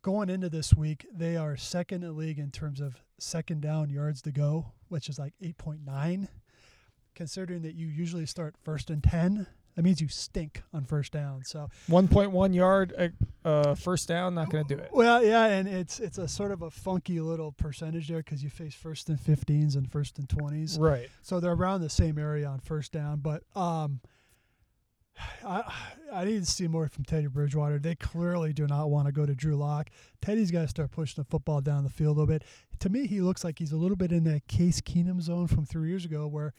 Going 0.00 0.30
into 0.30 0.48
this 0.48 0.74
week, 0.74 1.06
they 1.12 1.36
are 1.36 1.56
second 1.56 2.02
in 2.02 2.08
the 2.08 2.14
league 2.14 2.38
in 2.38 2.50
terms 2.50 2.80
of 2.80 3.02
second 3.18 3.60
down 3.60 3.90
yards 3.90 4.22
to 4.22 4.32
go, 4.32 4.72
which 4.88 5.08
is 5.08 5.18
like 5.18 5.34
8.9 5.42 6.28
considering 7.14 7.62
that 7.62 7.74
you 7.74 7.86
usually 7.86 8.26
start 8.26 8.56
first 8.64 8.90
and 8.90 9.02
10 9.02 9.46
that 9.76 9.82
means 9.82 10.00
you 10.00 10.06
stink 10.06 10.62
on 10.72 10.84
first 10.84 11.12
down. 11.12 11.42
So 11.44 11.68
1.1 11.88 12.54
yard 12.54 12.94
uh, 12.96 13.48
uh, 13.48 13.74
first 13.74 14.06
down 14.06 14.34
not 14.36 14.48
going 14.48 14.64
to 14.64 14.76
do 14.76 14.80
it. 14.80 14.90
Well 14.92 15.22
yeah 15.24 15.46
and 15.46 15.66
it's 15.66 15.98
it's 16.00 16.18
a 16.18 16.28
sort 16.28 16.52
of 16.52 16.62
a 16.62 16.70
funky 16.70 17.20
little 17.20 17.52
percentage 17.52 18.08
there 18.08 18.18
because 18.18 18.42
you 18.42 18.50
face 18.50 18.74
first 18.74 19.08
and 19.08 19.18
15s 19.18 19.74
and 19.76 19.90
first 19.90 20.18
and 20.18 20.28
20s 20.28 20.78
right. 20.78 21.08
So 21.22 21.40
they're 21.40 21.52
around 21.52 21.80
the 21.80 21.90
same 21.90 22.18
area 22.18 22.46
on 22.46 22.60
first 22.60 22.92
down 22.92 23.20
but 23.20 23.42
um 23.56 24.00
I, 25.44 25.72
I 26.12 26.24
need 26.24 26.44
to 26.44 26.50
see 26.50 26.66
more 26.66 26.88
from 26.88 27.04
Teddy 27.04 27.26
Bridgewater. 27.26 27.78
They 27.78 27.94
clearly 27.94 28.52
do 28.52 28.66
not 28.66 28.90
want 28.90 29.06
to 29.06 29.12
go 29.12 29.26
to 29.26 29.34
Drew 29.34 29.56
Lock. 29.56 29.90
Teddy's 30.20 30.50
got 30.50 30.62
to 30.62 30.68
start 30.68 30.90
pushing 30.90 31.22
the 31.22 31.28
football 31.28 31.60
down 31.60 31.84
the 31.84 31.90
field 31.90 32.16
a 32.16 32.20
little 32.20 32.26
bit. 32.26 32.44
To 32.80 32.88
me, 32.88 33.06
he 33.06 33.20
looks 33.20 33.44
like 33.44 33.58
he's 33.58 33.72
a 33.72 33.76
little 33.76 33.96
bit 33.96 34.12
in 34.12 34.24
that 34.24 34.46
Case 34.48 34.80
Keenum 34.80 35.20
zone 35.20 35.46
from 35.46 35.64
three 35.64 35.88
years 35.88 36.04
ago, 36.04 36.26
where 36.26 36.52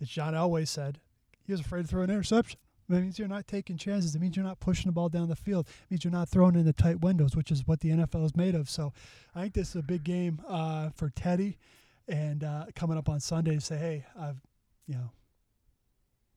as 0.00 0.08
John 0.08 0.34
Elway 0.34 0.66
said, 0.66 1.00
he 1.44 1.52
was 1.52 1.60
afraid 1.60 1.82
to 1.82 1.88
throw 1.88 2.02
an 2.02 2.10
interception. 2.10 2.58
That 2.88 3.02
means 3.02 3.18
you're 3.18 3.28
not 3.28 3.46
taking 3.46 3.76
chances. 3.76 4.14
It 4.14 4.20
means 4.20 4.34
you're 4.34 4.46
not 4.46 4.60
pushing 4.60 4.86
the 4.86 4.92
ball 4.92 5.10
down 5.10 5.28
the 5.28 5.36
field. 5.36 5.68
It 5.68 5.90
means 5.90 6.04
you're 6.04 6.10
not 6.10 6.28
throwing 6.28 6.54
in 6.54 6.64
the 6.64 6.72
tight 6.72 7.00
windows, 7.00 7.36
which 7.36 7.50
is 7.50 7.66
what 7.66 7.80
the 7.80 7.90
NFL 7.90 8.24
is 8.24 8.34
made 8.34 8.54
of. 8.54 8.70
So 8.70 8.94
I 9.34 9.42
think 9.42 9.54
this 9.54 9.70
is 9.70 9.76
a 9.76 9.82
big 9.82 10.04
game 10.04 10.40
uh, 10.48 10.88
for 10.94 11.10
Teddy, 11.10 11.58
and 12.06 12.42
uh, 12.44 12.66
coming 12.74 12.96
up 12.96 13.10
on 13.10 13.20
Sunday 13.20 13.56
to 13.56 13.60
say, 13.60 13.76
hey, 13.76 14.06
I've, 14.18 14.40
you 14.86 14.94
know, 14.94 15.10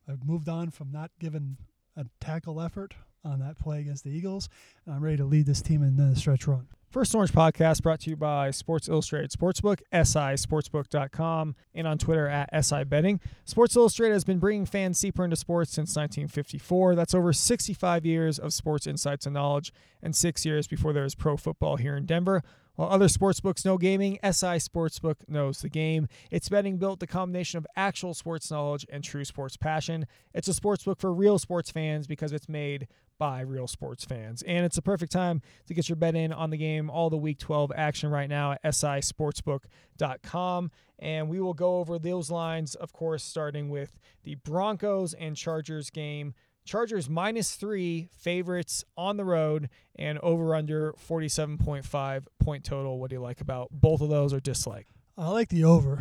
I've 0.08 0.26
moved 0.26 0.50
on 0.50 0.72
from 0.72 0.92
not 0.92 1.12
giving 1.20 1.58
a 1.96 2.06
tackle 2.20 2.62
effort 2.62 2.94
on 3.24 3.40
that 3.40 3.60
play 3.60 3.80
against 3.80 4.04
the 4.04 4.10
Eagles, 4.10 4.50
and 4.86 4.96
I'm 4.96 5.04
ready 5.04 5.18
to 5.18 5.26
lead 5.26 5.46
this 5.46 5.62
team 5.62 5.84
in 5.84 5.98
the 5.98 6.16
stretch 6.16 6.48
run. 6.48 6.68
First 6.90 7.16
Orange 7.16 7.32
Podcast 7.32 7.82
brought 7.84 8.02
to 8.02 8.10
you 8.10 8.18
by 8.18 8.52
Sports 8.52 8.90
Illustrated 8.90 9.32
Sportsbook, 9.32 9.80
sisportsbook.com, 9.94 11.56
and 11.74 11.88
on 11.88 11.98
Twitter 11.98 12.28
at 12.28 12.66
SI 12.66 12.84
Betting. 12.84 13.22
Sports 13.46 13.78
Illustrated 13.78 14.12
has 14.12 14.26
been 14.26 14.40
bringing 14.40 14.66
fans 14.66 15.00
deeper 15.00 15.24
into 15.24 15.38
sports 15.38 15.72
since 15.72 15.96
1954. 15.96 16.96
That's 16.96 17.16
over 17.16 17.32
65 17.32 18.06
years 18.06 18.38
of 18.40 18.52
sports 18.54 18.88
insights 18.88 19.26
and 19.26 19.34
knowledge, 19.34 19.72
and 20.04 20.14
six 20.14 20.46
years 20.46 20.68
before 20.68 20.92
there 20.92 21.04
was 21.04 21.16
pro 21.16 21.38
football 21.38 21.78
here 21.78 21.96
in 21.96 22.06
Denver. 22.06 22.44
While 22.82 22.90
other 22.90 23.06
sportsbooks 23.06 23.64
know 23.64 23.78
gaming, 23.78 24.18
SI 24.24 24.58
Sportsbook 24.58 25.18
knows 25.28 25.62
the 25.62 25.70
game. 25.70 26.08
It's 26.32 26.50
betting 26.50 26.78
built 26.78 27.00
the 27.00 27.06
combination 27.06 27.60
of 27.60 27.68
actual 27.76 28.16
sports 28.16 28.50
knowledge 28.50 28.88
and 28.90 29.04
true 29.04 29.24
sports 29.24 29.56
passion. 29.56 30.08
It's 30.34 30.48
a 30.48 30.52
sportsbook 30.52 30.98
for 30.98 31.14
real 31.14 31.38
sports 31.38 31.70
fans 31.70 32.08
because 32.08 32.32
it's 32.32 32.50
made 32.50 32.88
by 33.20 33.42
real 33.42 33.68
sports 33.68 34.04
fans. 34.04 34.42
And 34.42 34.66
it's 34.66 34.80
a 34.80 34.82
perfect 34.82 35.12
time 35.12 35.44
to 35.68 35.76
get 35.76 35.90
your 35.90 35.96
bet 35.96 36.16
in 36.16 36.34
on 36.34 36.50
the 36.50 36.58
game, 36.58 36.90
all 36.90 37.12
the 37.12 37.18
week 37.18 37.38
12 37.38 37.72
action 37.76 38.10
right 38.10 38.28
now 38.28 38.54
at 38.54 38.74
sisportsbook.com. 38.74 40.72
And 40.98 41.30
we 41.30 41.40
will 41.40 41.54
go 41.54 41.78
over 41.78 42.00
those 42.00 42.32
lines, 42.32 42.74
of 42.74 42.94
course, 42.94 43.24
starting 43.24 43.70
with 43.70 44.00
the 44.24 44.34
Broncos 44.44 45.14
and 45.14 45.38
Chargers 45.38 45.92
game. 45.92 46.34
Chargers 46.66 47.10
minus 47.10 47.56
three 47.56 48.10
favorites 48.18 48.84
on 48.98 49.18
the 49.18 49.26
road 49.26 49.70
and 49.96 50.20
over 50.20 50.56
under 50.56 50.94
47.5 50.94 52.24
point 52.40 52.64
total. 52.64 53.00
What 53.00 53.10
do 53.10 53.16
you 53.16 53.22
like 53.22 53.42
about 53.42 53.70
both 53.72 54.02
of 54.02 54.10
those 54.10 54.34
or 54.34 54.40
dislike? 54.40 54.88
I 55.18 55.30
like 55.30 55.50
the 55.50 55.64
over 55.64 56.00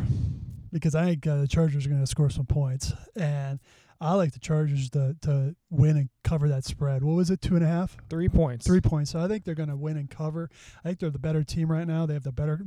because 0.71 0.95
I 0.95 1.05
think 1.05 1.27
uh, 1.27 1.37
the 1.37 1.47
Chargers 1.47 1.85
are 1.85 1.89
going 1.89 2.01
to 2.01 2.07
score 2.07 2.29
some 2.29 2.45
points. 2.45 2.93
And 3.15 3.59
I 3.99 4.13
like 4.15 4.33
the 4.33 4.39
Chargers 4.39 4.89
to, 4.91 5.15
to 5.21 5.55
win 5.69 5.97
and 5.97 6.09
cover 6.23 6.47
that 6.49 6.65
spread. 6.65 7.03
What 7.03 7.13
was 7.15 7.29
it, 7.29 7.41
two 7.41 7.55
and 7.55 7.63
a 7.63 7.67
half? 7.67 7.97
Three 8.09 8.29
points. 8.29 8.65
Three 8.65 8.81
points. 8.81 9.11
So 9.11 9.19
I 9.19 9.27
think 9.27 9.43
they're 9.43 9.55
going 9.55 9.69
to 9.69 9.75
win 9.75 9.97
and 9.97 10.09
cover. 10.09 10.49
I 10.83 10.89
think 10.89 10.99
they're 10.99 11.09
the 11.09 11.19
better 11.19 11.43
team 11.43 11.71
right 11.71 11.87
now. 11.87 12.05
They 12.05 12.13
have 12.13 12.23
the 12.23 12.31
better, 12.31 12.59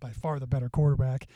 by 0.00 0.10
far 0.10 0.38
the 0.38 0.46
better 0.46 0.68
quarterback. 0.68 1.28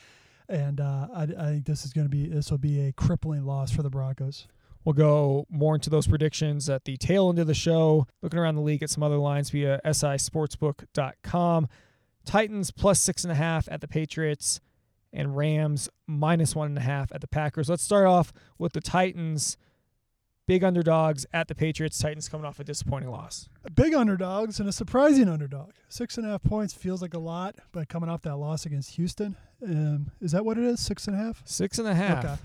And 0.48 0.80
uh, 0.80 1.08
I, 1.14 1.22
I 1.22 1.46
think 1.52 1.66
this 1.66 1.84
is 1.84 1.92
going 1.92 2.04
to 2.04 2.10
be 2.10 2.28
this 2.28 2.50
will 2.50 2.58
be 2.58 2.86
a 2.86 2.92
crippling 2.92 3.44
loss 3.44 3.72
for 3.72 3.82
the 3.82 3.90
Broncos. 3.90 4.46
We'll 4.86 4.92
go 4.92 5.46
more 5.50 5.74
into 5.74 5.90
those 5.90 6.06
predictions 6.06 6.70
at 6.70 6.84
the 6.84 6.96
tail 6.96 7.28
end 7.28 7.40
of 7.40 7.48
the 7.48 7.54
show. 7.54 8.06
Looking 8.22 8.38
around 8.38 8.54
the 8.54 8.60
league 8.60 8.84
at 8.84 8.88
some 8.88 9.02
other 9.02 9.16
lines 9.16 9.50
via 9.50 9.80
sisportsbook.com. 9.84 11.68
Titans 12.24 12.70
plus 12.70 13.02
six 13.02 13.24
and 13.24 13.32
a 13.32 13.34
half 13.34 13.68
at 13.68 13.80
the 13.80 13.88
Patriots 13.88 14.60
and 15.12 15.36
Rams 15.36 15.88
minus 16.06 16.54
one 16.54 16.68
and 16.68 16.78
a 16.78 16.82
half 16.82 17.10
at 17.10 17.20
the 17.20 17.26
Packers. 17.26 17.68
Let's 17.68 17.82
start 17.82 18.06
off 18.06 18.32
with 18.58 18.74
the 18.74 18.80
Titans. 18.80 19.56
Big 20.46 20.62
underdogs 20.62 21.26
at 21.32 21.48
the 21.48 21.56
Patriots. 21.56 21.98
Titans 21.98 22.28
coming 22.28 22.46
off 22.46 22.60
a 22.60 22.64
disappointing 22.64 23.10
loss. 23.10 23.48
Big 23.74 23.92
underdogs 23.92 24.60
and 24.60 24.68
a 24.68 24.72
surprising 24.72 25.28
underdog. 25.28 25.72
Six 25.88 26.16
and 26.16 26.24
a 26.24 26.30
half 26.30 26.44
points 26.44 26.72
feels 26.72 27.02
like 27.02 27.14
a 27.14 27.18
lot, 27.18 27.56
but 27.72 27.88
coming 27.88 28.08
off 28.08 28.22
that 28.22 28.36
loss 28.36 28.64
against 28.64 28.94
Houston, 28.94 29.34
um, 29.64 30.12
is 30.20 30.30
that 30.30 30.44
what 30.44 30.58
it 30.58 30.62
is? 30.64 30.78
Six 30.78 31.08
and 31.08 31.16
a 31.16 31.18
half? 31.18 31.42
Six 31.44 31.80
and 31.80 31.88
a 31.88 31.94
half. 31.94 32.24
Okay. 32.24 32.36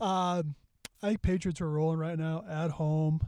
Um, 0.00 0.56
I 1.04 1.08
think 1.08 1.20
Patriots 1.20 1.60
are 1.60 1.68
rolling 1.68 1.98
right 1.98 2.18
now 2.18 2.44
at 2.48 2.70
home. 2.70 3.20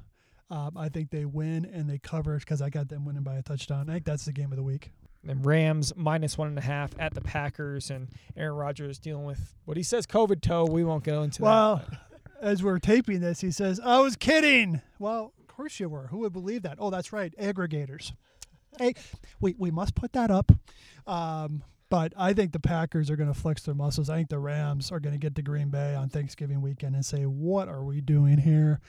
Um, 0.49 0.79
I 0.79 0.89
think 0.89 1.11
they 1.11 1.27
win 1.27 1.67
and 1.67 1.91
they 1.91 1.99
cover 1.99 2.39
because 2.39 2.63
I 2.63 2.71
got 2.71 2.89
them 2.89 3.05
winning 3.05 3.23
by 3.23 3.37
a 3.37 3.43
touchdown. 3.43 3.91
I 3.91 3.95
think 3.95 4.07
that's 4.07 4.25
the 4.25 4.33
game 4.33 4.51
of 4.51 4.57
the 4.57 4.63
week. 4.63 4.93
And 5.29 5.45
Rams 5.45 5.93
minus 5.95 6.39
one 6.39 6.49
and 6.49 6.57
a 6.57 6.63
half 6.63 6.93
at 6.99 7.13
the 7.13 7.21
Packers, 7.21 7.91
and 7.91 8.09
Aaron 8.35 8.55
Rodgers 8.55 8.99
dealing 8.99 9.27
with 9.27 9.55
what 9.67 9.77
he 9.77 9.83
says 9.83 10.07
COVID 10.07 10.41
toe. 10.41 10.65
We 10.65 10.85
won't 10.85 11.05
go 11.05 11.23
into 11.23 11.43
well, 11.43 11.77
that. 11.77 11.91
Well, 11.91 12.01
as 12.41 12.63
we're 12.63 12.79
taping 12.79 13.21
this, 13.21 13.41
he 13.41 13.51
says, 13.51 13.79
"I 13.85 14.01
was 14.01 14.17
kidding." 14.17 14.81
Well, 14.99 15.35
of 15.39 15.47
course 15.49 15.79
you 15.79 15.91
were. 15.91 16.07
Who 16.07 16.19
would 16.19 16.33
believe 16.33 16.63
that? 16.63 16.79
Oh, 16.81 16.89
that's 16.89 17.13
right, 17.13 17.35
aggregators. 17.39 18.13
Hey, 18.79 18.95
we 19.41 19.55
we 19.59 19.71
must 19.71 19.95
put 19.95 20.13
that 20.13 20.31
up. 20.31 20.51
Um, 21.07 21.63
but 21.89 22.13
I 22.17 22.33
think 22.33 22.53
the 22.53 22.61
Packers 22.61 23.11
are 23.11 23.17
going 23.17 23.33
to 23.33 23.39
flex 23.39 23.63
their 23.63 23.75
muscles. 23.75 24.11
I 24.11 24.17
think 24.17 24.29
the 24.29 24.39
Rams 24.39 24.91
are 24.91 25.01
going 25.01 25.15
to 25.15 25.19
get 25.19 25.35
to 25.37 25.43
Green 25.43 25.69
Bay 25.69 25.95
on 25.95 26.09
Thanksgiving 26.09 26.61
weekend 26.61 26.95
and 26.95 27.05
say, 27.05 27.25
"What 27.25 27.69
are 27.69 27.85
we 27.85 28.01
doing 28.01 28.39
here?" 28.39 28.81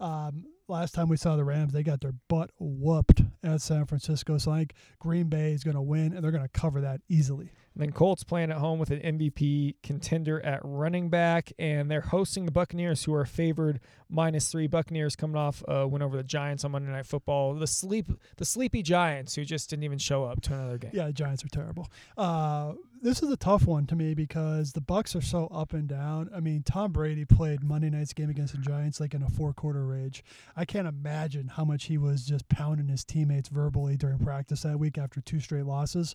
Um, 0.00 0.46
last 0.68 0.94
time 0.94 1.08
we 1.08 1.16
saw 1.16 1.36
the 1.36 1.44
Rams, 1.44 1.72
they 1.72 1.82
got 1.82 2.00
their 2.00 2.14
butt 2.28 2.50
whooped 2.58 3.22
at 3.42 3.60
San 3.60 3.86
Francisco. 3.86 4.38
So 4.38 4.52
I 4.52 4.58
think 4.58 4.74
Green 4.98 5.28
Bay 5.28 5.52
is 5.52 5.64
going 5.64 5.76
to 5.76 5.82
win, 5.82 6.12
and 6.12 6.22
they're 6.22 6.30
going 6.30 6.42
to 6.42 6.48
cover 6.48 6.80
that 6.80 7.00
easily. 7.08 7.50
And 7.74 7.82
then 7.82 7.92
Colts 7.92 8.22
playing 8.22 8.52
at 8.52 8.58
home 8.58 8.78
with 8.78 8.90
an 8.90 9.00
MVP 9.00 9.74
contender 9.82 10.40
at 10.44 10.60
running 10.62 11.10
back, 11.10 11.52
and 11.58 11.90
they're 11.90 12.00
hosting 12.00 12.44
the 12.46 12.52
Buccaneers, 12.52 13.02
who 13.02 13.12
are 13.14 13.24
favored 13.24 13.80
minus 14.08 14.48
three. 14.48 14.68
Buccaneers 14.68 15.16
coming 15.16 15.36
off 15.36 15.62
a 15.66 15.86
win 15.88 16.00
over 16.00 16.16
the 16.16 16.22
Giants 16.22 16.64
on 16.64 16.70
Monday 16.70 16.92
Night 16.92 17.06
Football. 17.06 17.54
The 17.54 17.66
sleep, 17.66 18.06
the 18.36 18.44
sleepy 18.44 18.82
Giants, 18.82 19.34
who 19.34 19.44
just 19.44 19.70
didn't 19.70 19.82
even 19.82 19.98
show 19.98 20.24
up 20.24 20.40
to 20.42 20.54
another 20.54 20.78
game. 20.78 20.92
Yeah, 20.94 21.06
the 21.06 21.12
Giants 21.12 21.44
are 21.44 21.48
terrible. 21.48 21.88
Uh, 22.16 22.74
this 23.02 23.22
is 23.22 23.30
a 23.30 23.36
tough 23.36 23.66
one 23.66 23.86
to 23.86 23.96
me 23.96 24.14
because 24.14 24.72
the 24.72 24.80
Bucks 24.80 25.16
are 25.16 25.20
so 25.20 25.48
up 25.48 25.72
and 25.72 25.88
down. 25.88 26.30
I 26.34 26.38
mean, 26.38 26.62
Tom 26.62 26.92
Brady 26.92 27.24
played 27.24 27.64
Monday 27.64 27.90
night's 27.90 28.12
game 28.12 28.30
against 28.30 28.54
the 28.54 28.60
Giants 28.60 29.00
like 29.00 29.14
in 29.14 29.22
a 29.22 29.28
four 29.28 29.52
quarter 29.52 29.84
rage. 29.84 30.22
I 30.56 30.64
can't 30.64 30.86
imagine 30.86 31.48
how 31.48 31.64
much 31.64 31.86
he 31.86 31.98
was 31.98 32.24
just 32.24 32.48
pounding 32.48 32.86
his 32.86 33.04
teammates 33.04 33.48
verbally 33.48 33.96
during 33.96 34.20
practice 34.20 34.62
that 34.62 34.78
week 34.78 34.96
after 34.96 35.20
two 35.20 35.40
straight 35.40 35.66
losses. 35.66 36.14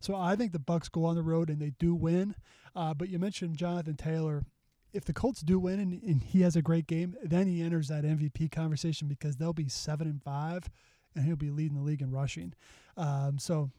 So 0.00 0.14
I 0.14 0.36
think 0.36 0.52
the 0.52 0.58
Bucks 0.58 0.88
go 0.88 1.04
on 1.04 1.16
the 1.16 1.22
road 1.22 1.50
and 1.50 1.60
they 1.60 1.72
do 1.78 1.94
win. 1.94 2.34
Uh, 2.74 2.94
but 2.94 3.08
you 3.08 3.18
mentioned 3.18 3.56
Jonathan 3.56 3.96
Taylor. 3.96 4.44
If 4.92 5.04
the 5.04 5.12
Colts 5.12 5.40
do 5.40 5.58
win 5.58 5.80
and, 5.80 6.02
and, 6.02 6.22
he 6.22 6.42
has 6.42 6.54
a 6.54 6.62
great 6.62 6.86
game, 6.86 7.16
then 7.22 7.48
he 7.48 7.62
enters 7.62 7.88
that 7.88 8.04
MVP 8.04 8.52
conversation 8.52 9.08
because 9.08 9.36
they'll 9.36 9.52
be 9.52 9.68
seven 9.68 10.06
and 10.06 10.22
five, 10.22 10.70
and 11.16 11.24
he'll 11.24 11.34
be 11.34 11.50
leading 11.50 11.76
the 11.76 11.82
league 11.82 12.00
in 12.00 12.12
rushing. 12.12 12.54
Um, 12.96 13.38
so 13.40 13.70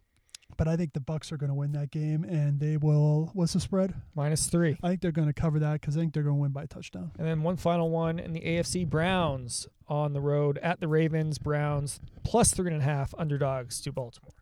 but 0.57 0.67
I 0.67 0.77
think 0.77 0.93
the 0.93 0.99
Bucks 0.99 1.31
are 1.31 1.37
going 1.37 1.49
to 1.49 1.55
win 1.55 1.73
that 1.73 1.91
game, 1.91 2.23
and 2.23 2.59
they 2.59 2.77
will. 2.77 3.29
What's 3.33 3.53
the 3.53 3.59
spread? 3.59 3.93
Minus 4.15 4.47
three. 4.47 4.77
I 4.81 4.89
think 4.89 5.01
they're 5.01 5.11
going 5.11 5.27
to 5.27 5.33
cover 5.33 5.59
that 5.59 5.81
because 5.81 5.97
I 5.97 5.99
think 5.99 6.13
they're 6.13 6.23
going 6.23 6.35
to 6.35 6.41
win 6.41 6.51
by 6.51 6.63
a 6.63 6.67
touchdown. 6.67 7.11
And 7.17 7.27
then 7.27 7.43
one 7.43 7.57
final 7.57 7.89
one 7.89 8.19
in 8.19 8.33
the 8.33 8.41
AFC 8.41 8.87
Browns 8.87 9.67
on 9.87 10.13
the 10.13 10.21
road 10.21 10.57
at 10.59 10.79
the 10.79 10.87
Ravens. 10.87 11.37
Browns 11.37 11.99
plus 12.23 12.51
three 12.53 12.71
and 12.71 12.81
a 12.81 12.85
half 12.85 13.13
underdogs 13.17 13.81
to 13.81 13.91
Baltimore. 13.91 14.33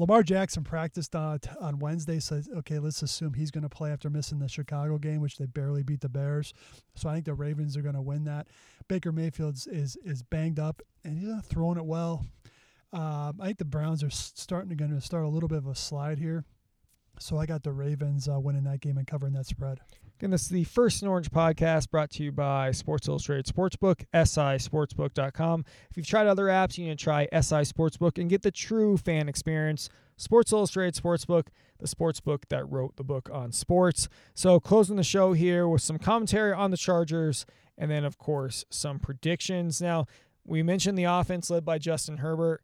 Lamar 0.00 0.22
Jackson 0.22 0.64
practiced 0.64 1.14
on, 1.14 1.40
on 1.60 1.78
Wednesday, 1.78 2.20
so 2.20 2.40
okay, 2.56 2.78
let's 2.78 3.02
assume 3.02 3.34
he's 3.34 3.50
going 3.50 3.64
to 3.64 3.68
play 3.68 3.92
after 3.92 4.08
missing 4.08 4.38
the 4.38 4.48
Chicago 4.48 4.96
game, 4.96 5.20
which 5.20 5.36
they 5.36 5.44
barely 5.44 5.82
beat 5.82 6.00
the 6.00 6.08
Bears. 6.08 6.54
So 6.94 7.10
I 7.10 7.12
think 7.12 7.26
the 7.26 7.34
Ravens 7.34 7.76
are 7.76 7.82
going 7.82 7.96
to 7.96 8.00
win 8.00 8.24
that. 8.24 8.48
Baker 8.88 9.12
Mayfield 9.12 9.56
is 9.66 9.98
is 10.02 10.22
banged 10.22 10.58
up 10.58 10.80
and 11.04 11.18
he's 11.18 11.28
not 11.28 11.44
throwing 11.44 11.76
it 11.76 11.84
well. 11.84 12.24
Um, 12.94 13.40
I 13.40 13.48
think 13.48 13.58
the 13.58 13.66
Browns 13.66 14.02
are 14.02 14.08
starting 14.08 14.70
to 14.70 14.74
going 14.74 14.90
to 14.90 15.02
start 15.02 15.26
a 15.26 15.28
little 15.28 15.50
bit 15.50 15.58
of 15.58 15.66
a 15.66 15.74
slide 15.74 16.18
here. 16.18 16.46
So 17.20 17.36
I 17.36 17.44
got 17.44 17.62
the 17.62 17.72
Ravens 17.72 18.28
uh, 18.28 18.40
winning 18.40 18.64
that 18.64 18.80
game 18.80 18.96
and 18.96 19.06
covering 19.06 19.34
that 19.34 19.46
spread. 19.46 19.80
Again, 20.18 20.30
this 20.30 20.42
is 20.42 20.48
the 20.48 20.64
First 20.64 21.02
and 21.02 21.10
Orange 21.10 21.30
podcast 21.30 21.90
brought 21.90 22.10
to 22.12 22.22
you 22.22 22.32
by 22.32 22.72
Sports 22.72 23.08
Illustrated 23.08 23.44
Sportsbook, 23.46 24.04
sisportsbook.com. 24.14 25.64
If 25.90 25.96
you've 25.96 26.06
tried 26.06 26.26
other 26.26 26.46
apps, 26.46 26.78
you 26.78 26.86
need 26.86 26.98
to 26.98 27.04
try 27.04 27.24
SI 27.32 27.62
Sportsbook 27.62 28.18
and 28.18 28.30
get 28.30 28.40
the 28.40 28.50
true 28.50 28.96
fan 28.96 29.28
experience. 29.28 29.90
Sports 30.16 30.52
Illustrated 30.52 30.94
Sportsbook, 30.94 31.48
the 31.78 31.86
sportsbook 31.86 32.44
that 32.48 32.70
wrote 32.70 32.96
the 32.96 33.04
book 33.04 33.28
on 33.32 33.52
sports. 33.52 34.08
So, 34.34 34.58
closing 34.58 34.96
the 34.96 35.02
show 35.02 35.34
here 35.34 35.68
with 35.68 35.82
some 35.82 35.98
commentary 35.98 36.52
on 36.52 36.70
the 36.70 36.76
Chargers 36.76 37.44
and 37.76 37.90
then, 37.90 38.04
of 38.04 38.18
course, 38.18 38.64
some 38.70 38.98
predictions. 38.98 39.80
Now, 39.80 40.06
we 40.44 40.62
mentioned 40.62 40.98
the 40.98 41.04
offense 41.04 41.50
led 41.50 41.64
by 41.64 41.78
Justin 41.78 42.18
Herbert 42.18 42.62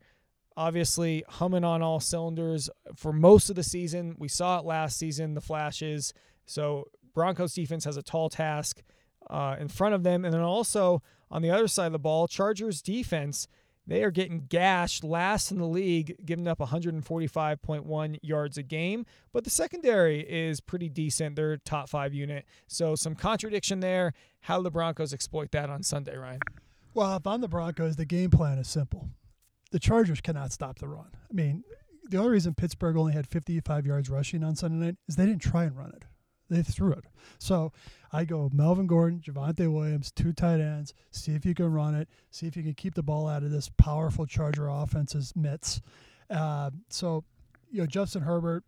obviously 0.56 1.24
humming 1.28 1.64
on 1.64 1.82
all 1.82 2.00
cylinders 2.00 2.70
for 2.94 3.12
most 3.12 3.50
of 3.50 3.56
the 3.56 3.62
season. 3.62 4.16
We 4.18 4.28
saw 4.28 4.58
it 4.58 4.64
last 4.64 4.98
season, 4.98 5.34
the 5.34 5.40
flashes. 5.40 6.14
So 6.46 6.88
Broncos 7.14 7.54
defense 7.54 7.84
has 7.84 7.96
a 7.96 8.02
tall 8.02 8.28
task 8.30 8.82
uh, 9.28 9.56
in 9.58 9.68
front 9.68 9.94
of 9.94 10.02
them. 10.02 10.24
And 10.24 10.32
then 10.32 10.40
also 10.40 11.02
on 11.30 11.42
the 11.42 11.50
other 11.50 11.68
side 11.68 11.86
of 11.86 11.92
the 11.92 11.98
ball, 11.98 12.26
Chargers 12.28 12.80
defense, 12.80 13.48
they 13.86 14.02
are 14.02 14.10
getting 14.10 14.46
gashed 14.48 15.04
last 15.04 15.52
in 15.52 15.58
the 15.58 15.66
league, 15.66 16.16
giving 16.24 16.48
up 16.48 16.58
145.1 16.58 18.18
yards 18.22 18.58
a 18.58 18.62
game. 18.62 19.06
But 19.32 19.44
the 19.44 19.50
secondary 19.50 20.20
is 20.20 20.60
pretty 20.60 20.88
decent. 20.88 21.36
They're 21.36 21.56
top 21.58 21.88
five 21.88 22.12
unit. 22.12 22.46
So 22.66 22.94
some 22.96 23.14
contradiction 23.14 23.80
there. 23.80 24.12
How 24.40 24.56
do 24.56 24.64
the 24.64 24.70
Broncos 24.70 25.12
exploit 25.12 25.52
that 25.52 25.70
on 25.70 25.82
Sunday, 25.82 26.16
Ryan? 26.16 26.40
Well, 26.94 27.16
if 27.16 27.26
I'm 27.26 27.42
the 27.42 27.48
Broncos, 27.48 27.96
the 27.96 28.06
game 28.06 28.30
plan 28.30 28.58
is 28.58 28.68
simple 28.68 29.10
the 29.70 29.78
Chargers 29.78 30.20
cannot 30.20 30.52
stop 30.52 30.78
the 30.78 30.88
run. 30.88 31.10
I 31.30 31.34
mean, 31.34 31.64
the 32.08 32.18
only 32.18 32.30
reason 32.30 32.54
Pittsburgh 32.54 32.96
only 32.96 33.12
had 33.12 33.26
55 33.26 33.86
yards 33.86 34.08
rushing 34.08 34.44
on 34.44 34.56
Sunday 34.56 34.86
night 34.86 34.96
is 35.08 35.16
they 35.16 35.26
didn't 35.26 35.42
try 35.42 35.64
and 35.64 35.76
run 35.76 35.92
it. 35.94 36.04
They 36.48 36.62
threw 36.62 36.92
it. 36.92 37.04
So 37.38 37.72
I 38.12 38.24
go 38.24 38.48
Melvin 38.52 38.86
Gordon, 38.86 39.20
Javonte 39.20 39.72
Williams, 39.72 40.12
two 40.12 40.32
tight 40.32 40.60
ends. 40.60 40.94
See 41.10 41.32
if 41.32 41.44
you 41.44 41.54
can 41.54 41.72
run 41.72 41.94
it. 41.94 42.08
See 42.30 42.46
if 42.46 42.56
you 42.56 42.62
can 42.62 42.74
keep 42.74 42.94
the 42.94 43.02
ball 43.02 43.26
out 43.26 43.42
of 43.42 43.50
this 43.50 43.68
powerful 43.76 44.26
Charger 44.26 44.68
offense's 44.68 45.34
mitts. 45.34 45.80
Uh, 46.30 46.70
so, 46.88 47.24
you 47.70 47.80
know, 47.80 47.86
Justin 47.86 48.22
Herbert, 48.22 48.62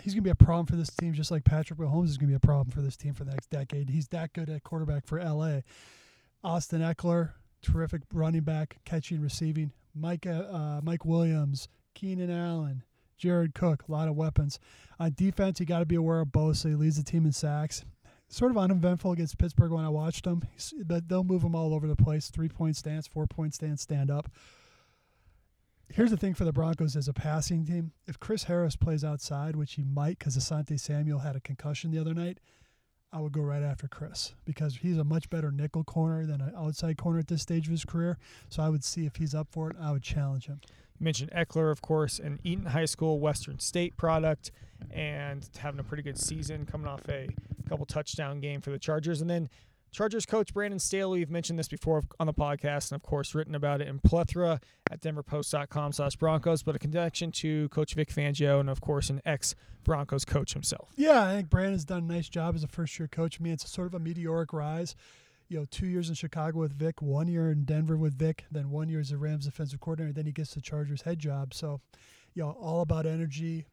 he's 0.00 0.14
going 0.14 0.22
to 0.22 0.28
be 0.28 0.30
a 0.30 0.34
problem 0.36 0.66
for 0.66 0.76
this 0.76 0.90
team, 0.90 1.12
just 1.12 1.30
like 1.30 1.44
Patrick 1.44 1.78
Mahomes 1.78 2.08
is 2.08 2.18
going 2.18 2.28
to 2.28 2.32
be 2.32 2.36
a 2.36 2.40
problem 2.40 2.70
for 2.70 2.82
this 2.82 2.96
team 2.96 3.14
for 3.14 3.24
the 3.24 3.32
next 3.32 3.50
decade. 3.50 3.90
He's 3.90 4.08
that 4.08 4.32
good 4.32 4.48
at 4.48 4.62
quarterback 4.62 5.06
for 5.06 5.20
LA. 5.22 5.60
Austin 6.44 6.82
Ekeler, 6.82 7.32
terrific 7.62 8.02
running 8.12 8.42
back, 8.42 8.78
catching, 8.84 9.20
receiving. 9.20 9.72
Mike 9.98 10.26
uh, 10.26 10.80
Mike 10.82 11.04
Williams, 11.04 11.68
Keenan 11.94 12.30
Allen, 12.30 12.82
Jared 13.16 13.54
Cook, 13.54 13.84
a 13.88 13.92
lot 13.92 14.08
of 14.08 14.16
weapons. 14.16 14.58
On 14.98 15.12
defense, 15.14 15.60
you 15.60 15.66
got 15.66 15.80
to 15.80 15.86
be 15.86 15.96
aware 15.96 16.20
of 16.20 16.28
Bosa. 16.28 16.70
He 16.70 16.74
leads 16.74 16.96
the 16.96 17.02
team 17.02 17.26
in 17.26 17.32
sacks. 17.32 17.84
Sort 18.30 18.50
of 18.50 18.58
uneventful 18.58 19.12
against 19.12 19.38
Pittsburgh 19.38 19.72
when 19.72 19.84
I 19.84 19.88
watched 19.88 20.24
them, 20.24 20.42
but 20.84 21.08
they'll 21.08 21.24
move 21.24 21.42
them 21.42 21.54
all 21.54 21.72
over 21.72 21.86
the 21.86 21.96
place. 21.96 22.30
Three 22.30 22.48
point 22.48 22.76
stance, 22.76 23.06
four 23.06 23.26
point 23.26 23.54
stance, 23.54 23.82
stand 23.82 24.10
up. 24.10 24.30
Here's 25.90 26.10
the 26.10 26.18
thing 26.18 26.34
for 26.34 26.44
the 26.44 26.52
Broncos 26.52 26.96
as 26.96 27.08
a 27.08 27.14
passing 27.14 27.64
team. 27.64 27.92
If 28.06 28.20
Chris 28.20 28.44
Harris 28.44 28.76
plays 28.76 29.02
outside, 29.02 29.56
which 29.56 29.74
he 29.74 29.84
might 29.84 30.18
because 30.18 30.36
Asante 30.36 30.78
Samuel 30.78 31.20
had 31.20 31.36
a 31.36 31.40
concussion 31.40 31.90
the 31.90 31.98
other 31.98 32.12
night, 32.12 32.38
I 33.12 33.20
would 33.20 33.32
go 33.32 33.40
right 33.40 33.62
after 33.62 33.88
Chris 33.88 34.34
because 34.44 34.76
he's 34.76 34.98
a 34.98 35.04
much 35.04 35.30
better 35.30 35.50
nickel 35.50 35.82
corner 35.82 36.26
than 36.26 36.40
an 36.40 36.52
outside 36.56 36.98
corner 36.98 37.18
at 37.18 37.28
this 37.28 37.42
stage 37.42 37.66
of 37.66 37.70
his 37.70 37.84
career. 37.84 38.18
So 38.50 38.62
I 38.62 38.68
would 38.68 38.84
see 38.84 39.06
if 39.06 39.16
he's 39.16 39.34
up 39.34 39.48
for 39.50 39.70
it. 39.70 39.76
I 39.80 39.92
would 39.92 40.02
challenge 40.02 40.46
him. 40.46 40.60
You 41.00 41.04
mentioned 41.04 41.30
Ekeler, 41.30 41.70
of 41.70 41.80
course, 41.80 42.18
an 42.18 42.38
Eaton 42.44 42.66
High 42.66 42.84
School 42.84 43.18
Western 43.20 43.60
State 43.60 43.96
product, 43.96 44.50
and 44.90 45.48
having 45.58 45.80
a 45.80 45.84
pretty 45.84 46.02
good 46.02 46.18
season, 46.18 46.66
coming 46.66 46.86
off 46.86 47.08
a 47.08 47.28
couple 47.68 47.86
touchdown 47.86 48.40
game 48.40 48.60
for 48.60 48.70
the 48.70 48.78
Chargers, 48.78 49.20
and 49.20 49.30
then 49.30 49.48
Chargers 49.90 50.26
coach 50.26 50.52
Brandon 50.52 50.78
Staley, 50.78 51.20
we've 51.20 51.30
mentioned 51.30 51.58
this 51.58 51.68
before 51.68 52.02
on 52.20 52.26
the 52.26 52.34
podcast, 52.34 52.92
and 52.92 52.96
of 52.96 53.02
course 53.02 53.34
written 53.34 53.54
about 53.54 53.80
it 53.80 53.88
in 53.88 53.98
plethora 54.00 54.60
at 54.90 55.00
denverpost.com 55.00 55.92
slash 55.92 56.16
Broncos, 56.16 56.62
but 56.62 56.76
a 56.76 56.78
connection 56.78 57.32
to 57.32 57.68
Coach 57.70 57.94
Vic 57.94 58.10
Fangio 58.10 58.60
and 58.60 58.68
of 58.68 58.80
course 58.80 59.10
an 59.10 59.20
ex 59.24 59.54
Broncos 59.84 60.24
coach 60.24 60.52
himself. 60.52 60.90
Yeah, 60.96 61.24
I 61.24 61.34
think 61.34 61.50
Brandon's 61.50 61.84
done 61.84 62.04
a 62.10 62.12
nice 62.12 62.28
job 62.28 62.54
as 62.54 62.62
a 62.62 62.68
first 62.68 62.98
year 62.98 63.08
coach. 63.08 63.38
I 63.40 63.42
mean, 63.42 63.54
it's 63.54 63.68
sort 63.70 63.86
of 63.86 63.94
a 63.94 63.98
meteoric 63.98 64.52
rise. 64.52 64.94
You 65.48 65.60
know, 65.60 65.66
two 65.70 65.86
years 65.86 66.10
in 66.10 66.14
Chicago 66.14 66.58
with 66.58 66.78
Vic, 66.78 67.00
one 67.00 67.26
year 67.26 67.50
in 67.50 67.64
Denver 67.64 67.96
with 67.96 68.18
Vic, 68.18 68.44
then 68.50 68.70
one 68.70 68.90
year 68.90 69.00
as 69.00 69.08
the 69.08 69.16
Rams 69.16 69.46
defensive 69.46 69.80
coordinator, 69.80 70.12
then 70.12 70.26
he 70.26 70.32
gets 70.32 70.52
the 70.52 70.60
Chargers 70.60 71.02
head 71.02 71.18
job. 71.18 71.54
So, 71.54 71.80
you 72.34 72.42
know, 72.42 72.50
all 72.50 72.82
about 72.82 73.06
energy. 73.06 73.64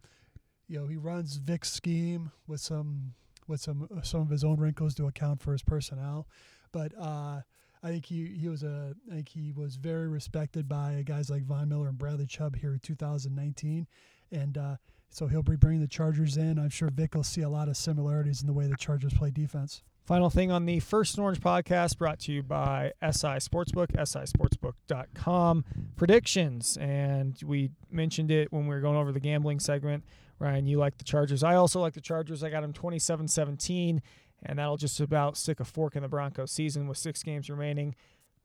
You 0.70 0.80
know, 0.80 0.88
he 0.88 0.96
runs 0.96 1.36
Vic's 1.36 1.70
scheme 1.70 2.32
with 2.48 2.62
some 2.62 3.14
with 3.48 3.62
some 3.62 3.88
some 4.04 4.22
of 4.22 4.30
his 4.30 4.44
own 4.44 4.58
wrinkles 4.60 4.96
to 4.96 5.08
account 5.08 5.42
for 5.42 5.52
his 5.52 5.64
personnel. 5.64 6.28
But 6.72 6.94
uh, 7.00 7.42
I 7.84 7.90
think 7.90 8.06
he, 8.06 8.26
he 8.40 8.50
was 8.50 8.64
a 8.64 8.96
I 9.12 9.16
think 9.16 9.30
he 9.30 9.52
was 9.52 9.76
very 9.76 10.08
respected 10.08 10.68
by 10.68 11.04
guys 11.06 11.30
like 11.30 11.44
Von 11.44 11.70
Miller 11.70 11.88
and 11.88 11.98
Bradley 11.98 12.26
Chubb 12.26 12.56
here 12.56 12.74
in 12.74 12.80
2019, 12.80 13.88
and 14.32 14.58
uh, 14.58 14.76
so 15.10 15.28
he'll 15.28 15.44
be 15.44 15.56
bringing 15.56 15.82
the 15.82 15.88
Chargers 15.88 16.38
in. 16.38 16.60
I'm 16.60 16.70
sure 16.70 16.90
Vic 16.90 17.16
will 17.16 17.24
see 17.24 17.42
a 17.42 17.50
lot 17.50 17.70
of 17.70 17.78
similarities 17.78 18.42
in 18.42 18.48
the 18.48 18.54
way 18.54 18.68
the 18.68 18.76
Chargers 18.76 19.14
play 19.14 19.32
defense. 19.32 19.84
Final 20.06 20.30
thing 20.30 20.52
on 20.52 20.68
the 20.68 20.80
First 20.80 21.16
and 21.16 21.24
Orange 21.24 21.40
podcast 21.40 21.98
brought 21.98 22.20
to 22.22 22.32
you 22.32 22.44
by 22.44 22.92
SI 23.02 23.40
Sportsbook, 23.40 23.88
sisportsbook.com. 23.94 25.66
Predictions. 25.96 26.78
And 26.78 27.36
we 27.44 27.72
mentioned 27.90 28.30
it 28.30 28.54
when 28.54 28.68
we 28.68 28.76
were 28.76 28.82
going 28.82 28.98
over 28.98 29.12
the 29.12 29.20
gambling 29.20 29.60
segment. 29.60 30.04
Ryan, 30.40 30.66
you 30.66 30.78
like 30.78 30.98
the 30.98 31.04
Chargers. 31.04 31.44
I 31.44 31.56
also 31.56 31.80
like 31.80 31.94
the 31.94 32.02
Chargers. 32.02 32.44
I 32.44 32.50
got 32.50 32.62
them 32.62 32.74
27 32.74 33.28
17, 33.28 34.02
and 34.44 34.60
that'll 34.60 34.78
just 34.78 35.00
about 35.00 35.38
stick 35.38 35.60
a 35.60 35.66
fork 35.66 35.96
in 35.96 36.04
the 36.04 36.10
Broncos 36.10 36.52
season 36.52 36.88
with 36.88 36.98
six 36.98 37.24
games 37.24 37.50
remaining. 37.50 37.96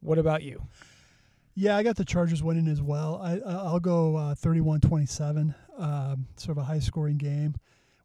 What 0.01 0.19
about 0.19 0.43
you? 0.43 0.63
Yeah, 1.55 1.77
I 1.77 1.83
got 1.83 1.97
the 1.97 2.05
Chargers 2.05 2.43
winning 2.43 2.69
as 2.69 2.81
well. 2.81 3.21
I, 3.23 3.39
I'll 3.41 3.81
go 3.81 4.17
uh, 4.17 4.35
31 4.35 4.81
27, 4.81 5.55
um, 5.79 6.27
sort 6.37 6.57
of 6.57 6.63
a 6.63 6.65
high 6.65 6.79
scoring 6.79 7.19
game, 7.19 7.55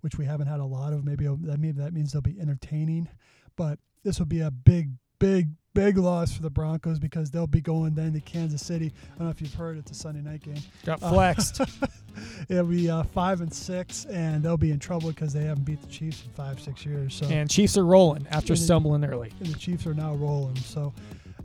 which 0.02 0.18
we 0.18 0.26
haven't 0.26 0.48
had 0.48 0.60
a 0.60 0.66
lot 0.66 0.94
of. 0.94 1.06
Maybe 1.06 1.26
that, 1.28 1.60
maybe 1.60 1.80
that 1.80 1.94
means 1.94 2.12
they'll 2.12 2.22
be 2.22 2.40
entertaining, 2.40 3.08
but 3.56 3.80
this 4.04 4.20
will 4.20 4.26
be 4.26 4.42
a 4.42 4.52
big, 4.52 4.92
big, 5.20 5.50
big 5.76 5.98
loss 5.98 6.34
for 6.34 6.42
the 6.42 6.50
Broncos 6.50 6.98
because 6.98 7.30
they'll 7.30 7.46
be 7.46 7.62
going 7.62 7.94
then 7.94 8.14
to 8.14 8.22
Kansas 8.22 8.66
City. 8.66 8.92
I 9.14 9.18
don't 9.18 9.28
know 9.28 9.32
if 9.32 9.42
you've 9.42 9.54
heard 9.54 9.78
it's 9.78 9.92
a 9.92 9.94
Sunday 9.94 10.22
night 10.22 10.42
game. 10.42 10.62
Got 10.86 11.02
flexed. 11.02 11.62
Uh, 11.62 11.66
it'll 12.50 12.66
be 12.66 12.90
uh, 12.90 13.04
five 13.04 13.42
and 13.42 13.54
six, 13.54 14.06
and 14.06 14.42
they'll 14.42 14.58
be 14.58 14.72
in 14.72 14.80
trouble 14.80 15.10
because 15.10 15.34
they 15.34 15.44
haven't 15.44 15.66
beat 15.66 15.82
the 15.82 15.88
Chiefs 15.88 16.24
in 16.24 16.32
five, 16.32 16.60
six 16.60 16.86
years. 16.86 17.14
So 17.14 17.28
and 17.28 17.50
Chiefs 17.50 17.78
are 17.78 17.86
rolling 17.86 18.26
after 18.32 18.56
stumbling 18.56 19.02
the, 19.02 19.10
early. 19.10 19.32
And 19.40 19.50
the 19.50 19.60
Chiefs 19.60 19.86
are 19.86 19.94
now 19.94 20.16
rolling. 20.16 20.56
So, 20.56 20.94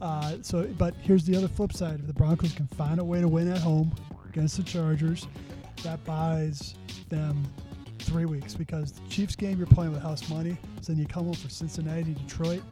uh, 0.00 0.36
so 0.42 0.66
but 0.78 0.94
here's 1.02 1.24
the 1.24 1.36
other 1.36 1.48
flip 1.48 1.72
side: 1.72 1.98
if 1.98 2.06
the 2.06 2.14
Broncos 2.14 2.52
can 2.52 2.68
find 2.68 3.00
a 3.00 3.04
way 3.04 3.20
to 3.20 3.28
win 3.28 3.50
at 3.50 3.58
home 3.58 3.92
against 4.28 4.56
the 4.56 4.62
Chargers, 4.62 5.26
that 5.82 6.02
buys 6.04 6.76
them 7.08 7.42
three 7.98 8.26
weeks 8.26 8.54
because 8.54 8.92
the 8.92 9.08
Chiefs 9.08 9.34
game 9.34 9.58
you're 9.58 9.66
playing 9.66 9.92
with 9.92 10.02
house 10.02 10.30
money. 10.30 10.56
So 10.82 10.92
then 10.92 11.02
you 11.02 11.06
come 11.08 11.24
home 11.24 11.34
for 11.34 11.50
Cincinnati, 11.50 12.14
Detroit 12.14 12.62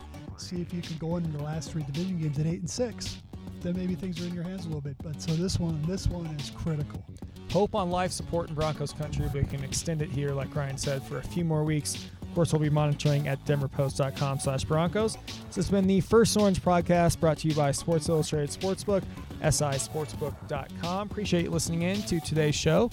see 0.44 0.60
if 0.60 0.72
you 0.72 0.82
can 0.82 0.96
go 0.98 1.16
into 1.16 1.30
the 1.36 1.42
last 1.42 1.72
three 1.72 1.82
division 1.82 2.18
games 2.18 2.38
at 2.38 2.46
eight 2.46 2.60
and 2.60 2.70
six. 2.70 3.18
Then 3.60 3.76
maybe 3.76 3.94
things 3.94 4.20
are 4.22 4.26
in 4.26 4.34
your 4.34 4.44
hands 4.44 4.64
a 4.64 4.68
little 4.68 4.80
bit. 4.80 4.96
But 5.02 5.20
so 5.20 5.32
this 5.32 5.58
one, 5.58 5.82
this 5.86 6.06
one 6.06 6.26
is 6.26 6.50
critical. 6.50 7.04
Hope 7.50 7.74
on 7.74 7.90
life 7.90 8.12
support 8.12 8.50
in 8.50 8.54
Broncos 8.54 8.92
country, 8.92 9.26
we 9.32 9.42
can 9.44 9.64
extend 9.64 10.02
it 10.02 10.10
here, 10.10 10.30
like 10.30 10.54
Ryan 10.54 10.76
said, 10.76 11.02
for 11.02 11.18
a 11.18 11.22
few 11.22 11.44
more 11.44 11.64
weeks. 11.64 12.06
Of 12.22 12.34
course, 12.34 12.52
we'll 12.52 12.60
be 12.60 12.70
monitoring 12.70 13.26
at 13.26 13.42
denverpost.com 13.46 14.40
slash 14.40 14.64
Broncos. 14.64 15.16
This 15.46 15.56
has 15.56 15.70
been 15.70 15.86
the 15.86 16.00
First 16.00 16.36
Orange 16.36 16.62
podcast 16.62 17.18
brought 17.20 17.38
to 17.38 17.48
you 17.48 17.54
by 17.54 17.72
Sports 17.72 18.08
Illustrated 18.08 18.50
Sportsbook, 18.50 19.02
sisportsbook.com. 19.40 21.10
Appreciate 21.10 21.44
you 21.44 21.50
listening 21.50 21.82
in 21.82 22.02
to 22.02 22.20
today's 22.20 22.54
show. 22.54 22.90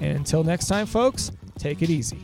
And 0.00 0.18
until 0.18 0.44
next 0.44 0.66
time, 0.66 0.86
folks, 0.86 1.32
take 1.58 1.80
it 1.82 1.88
easy. 1.88 2.18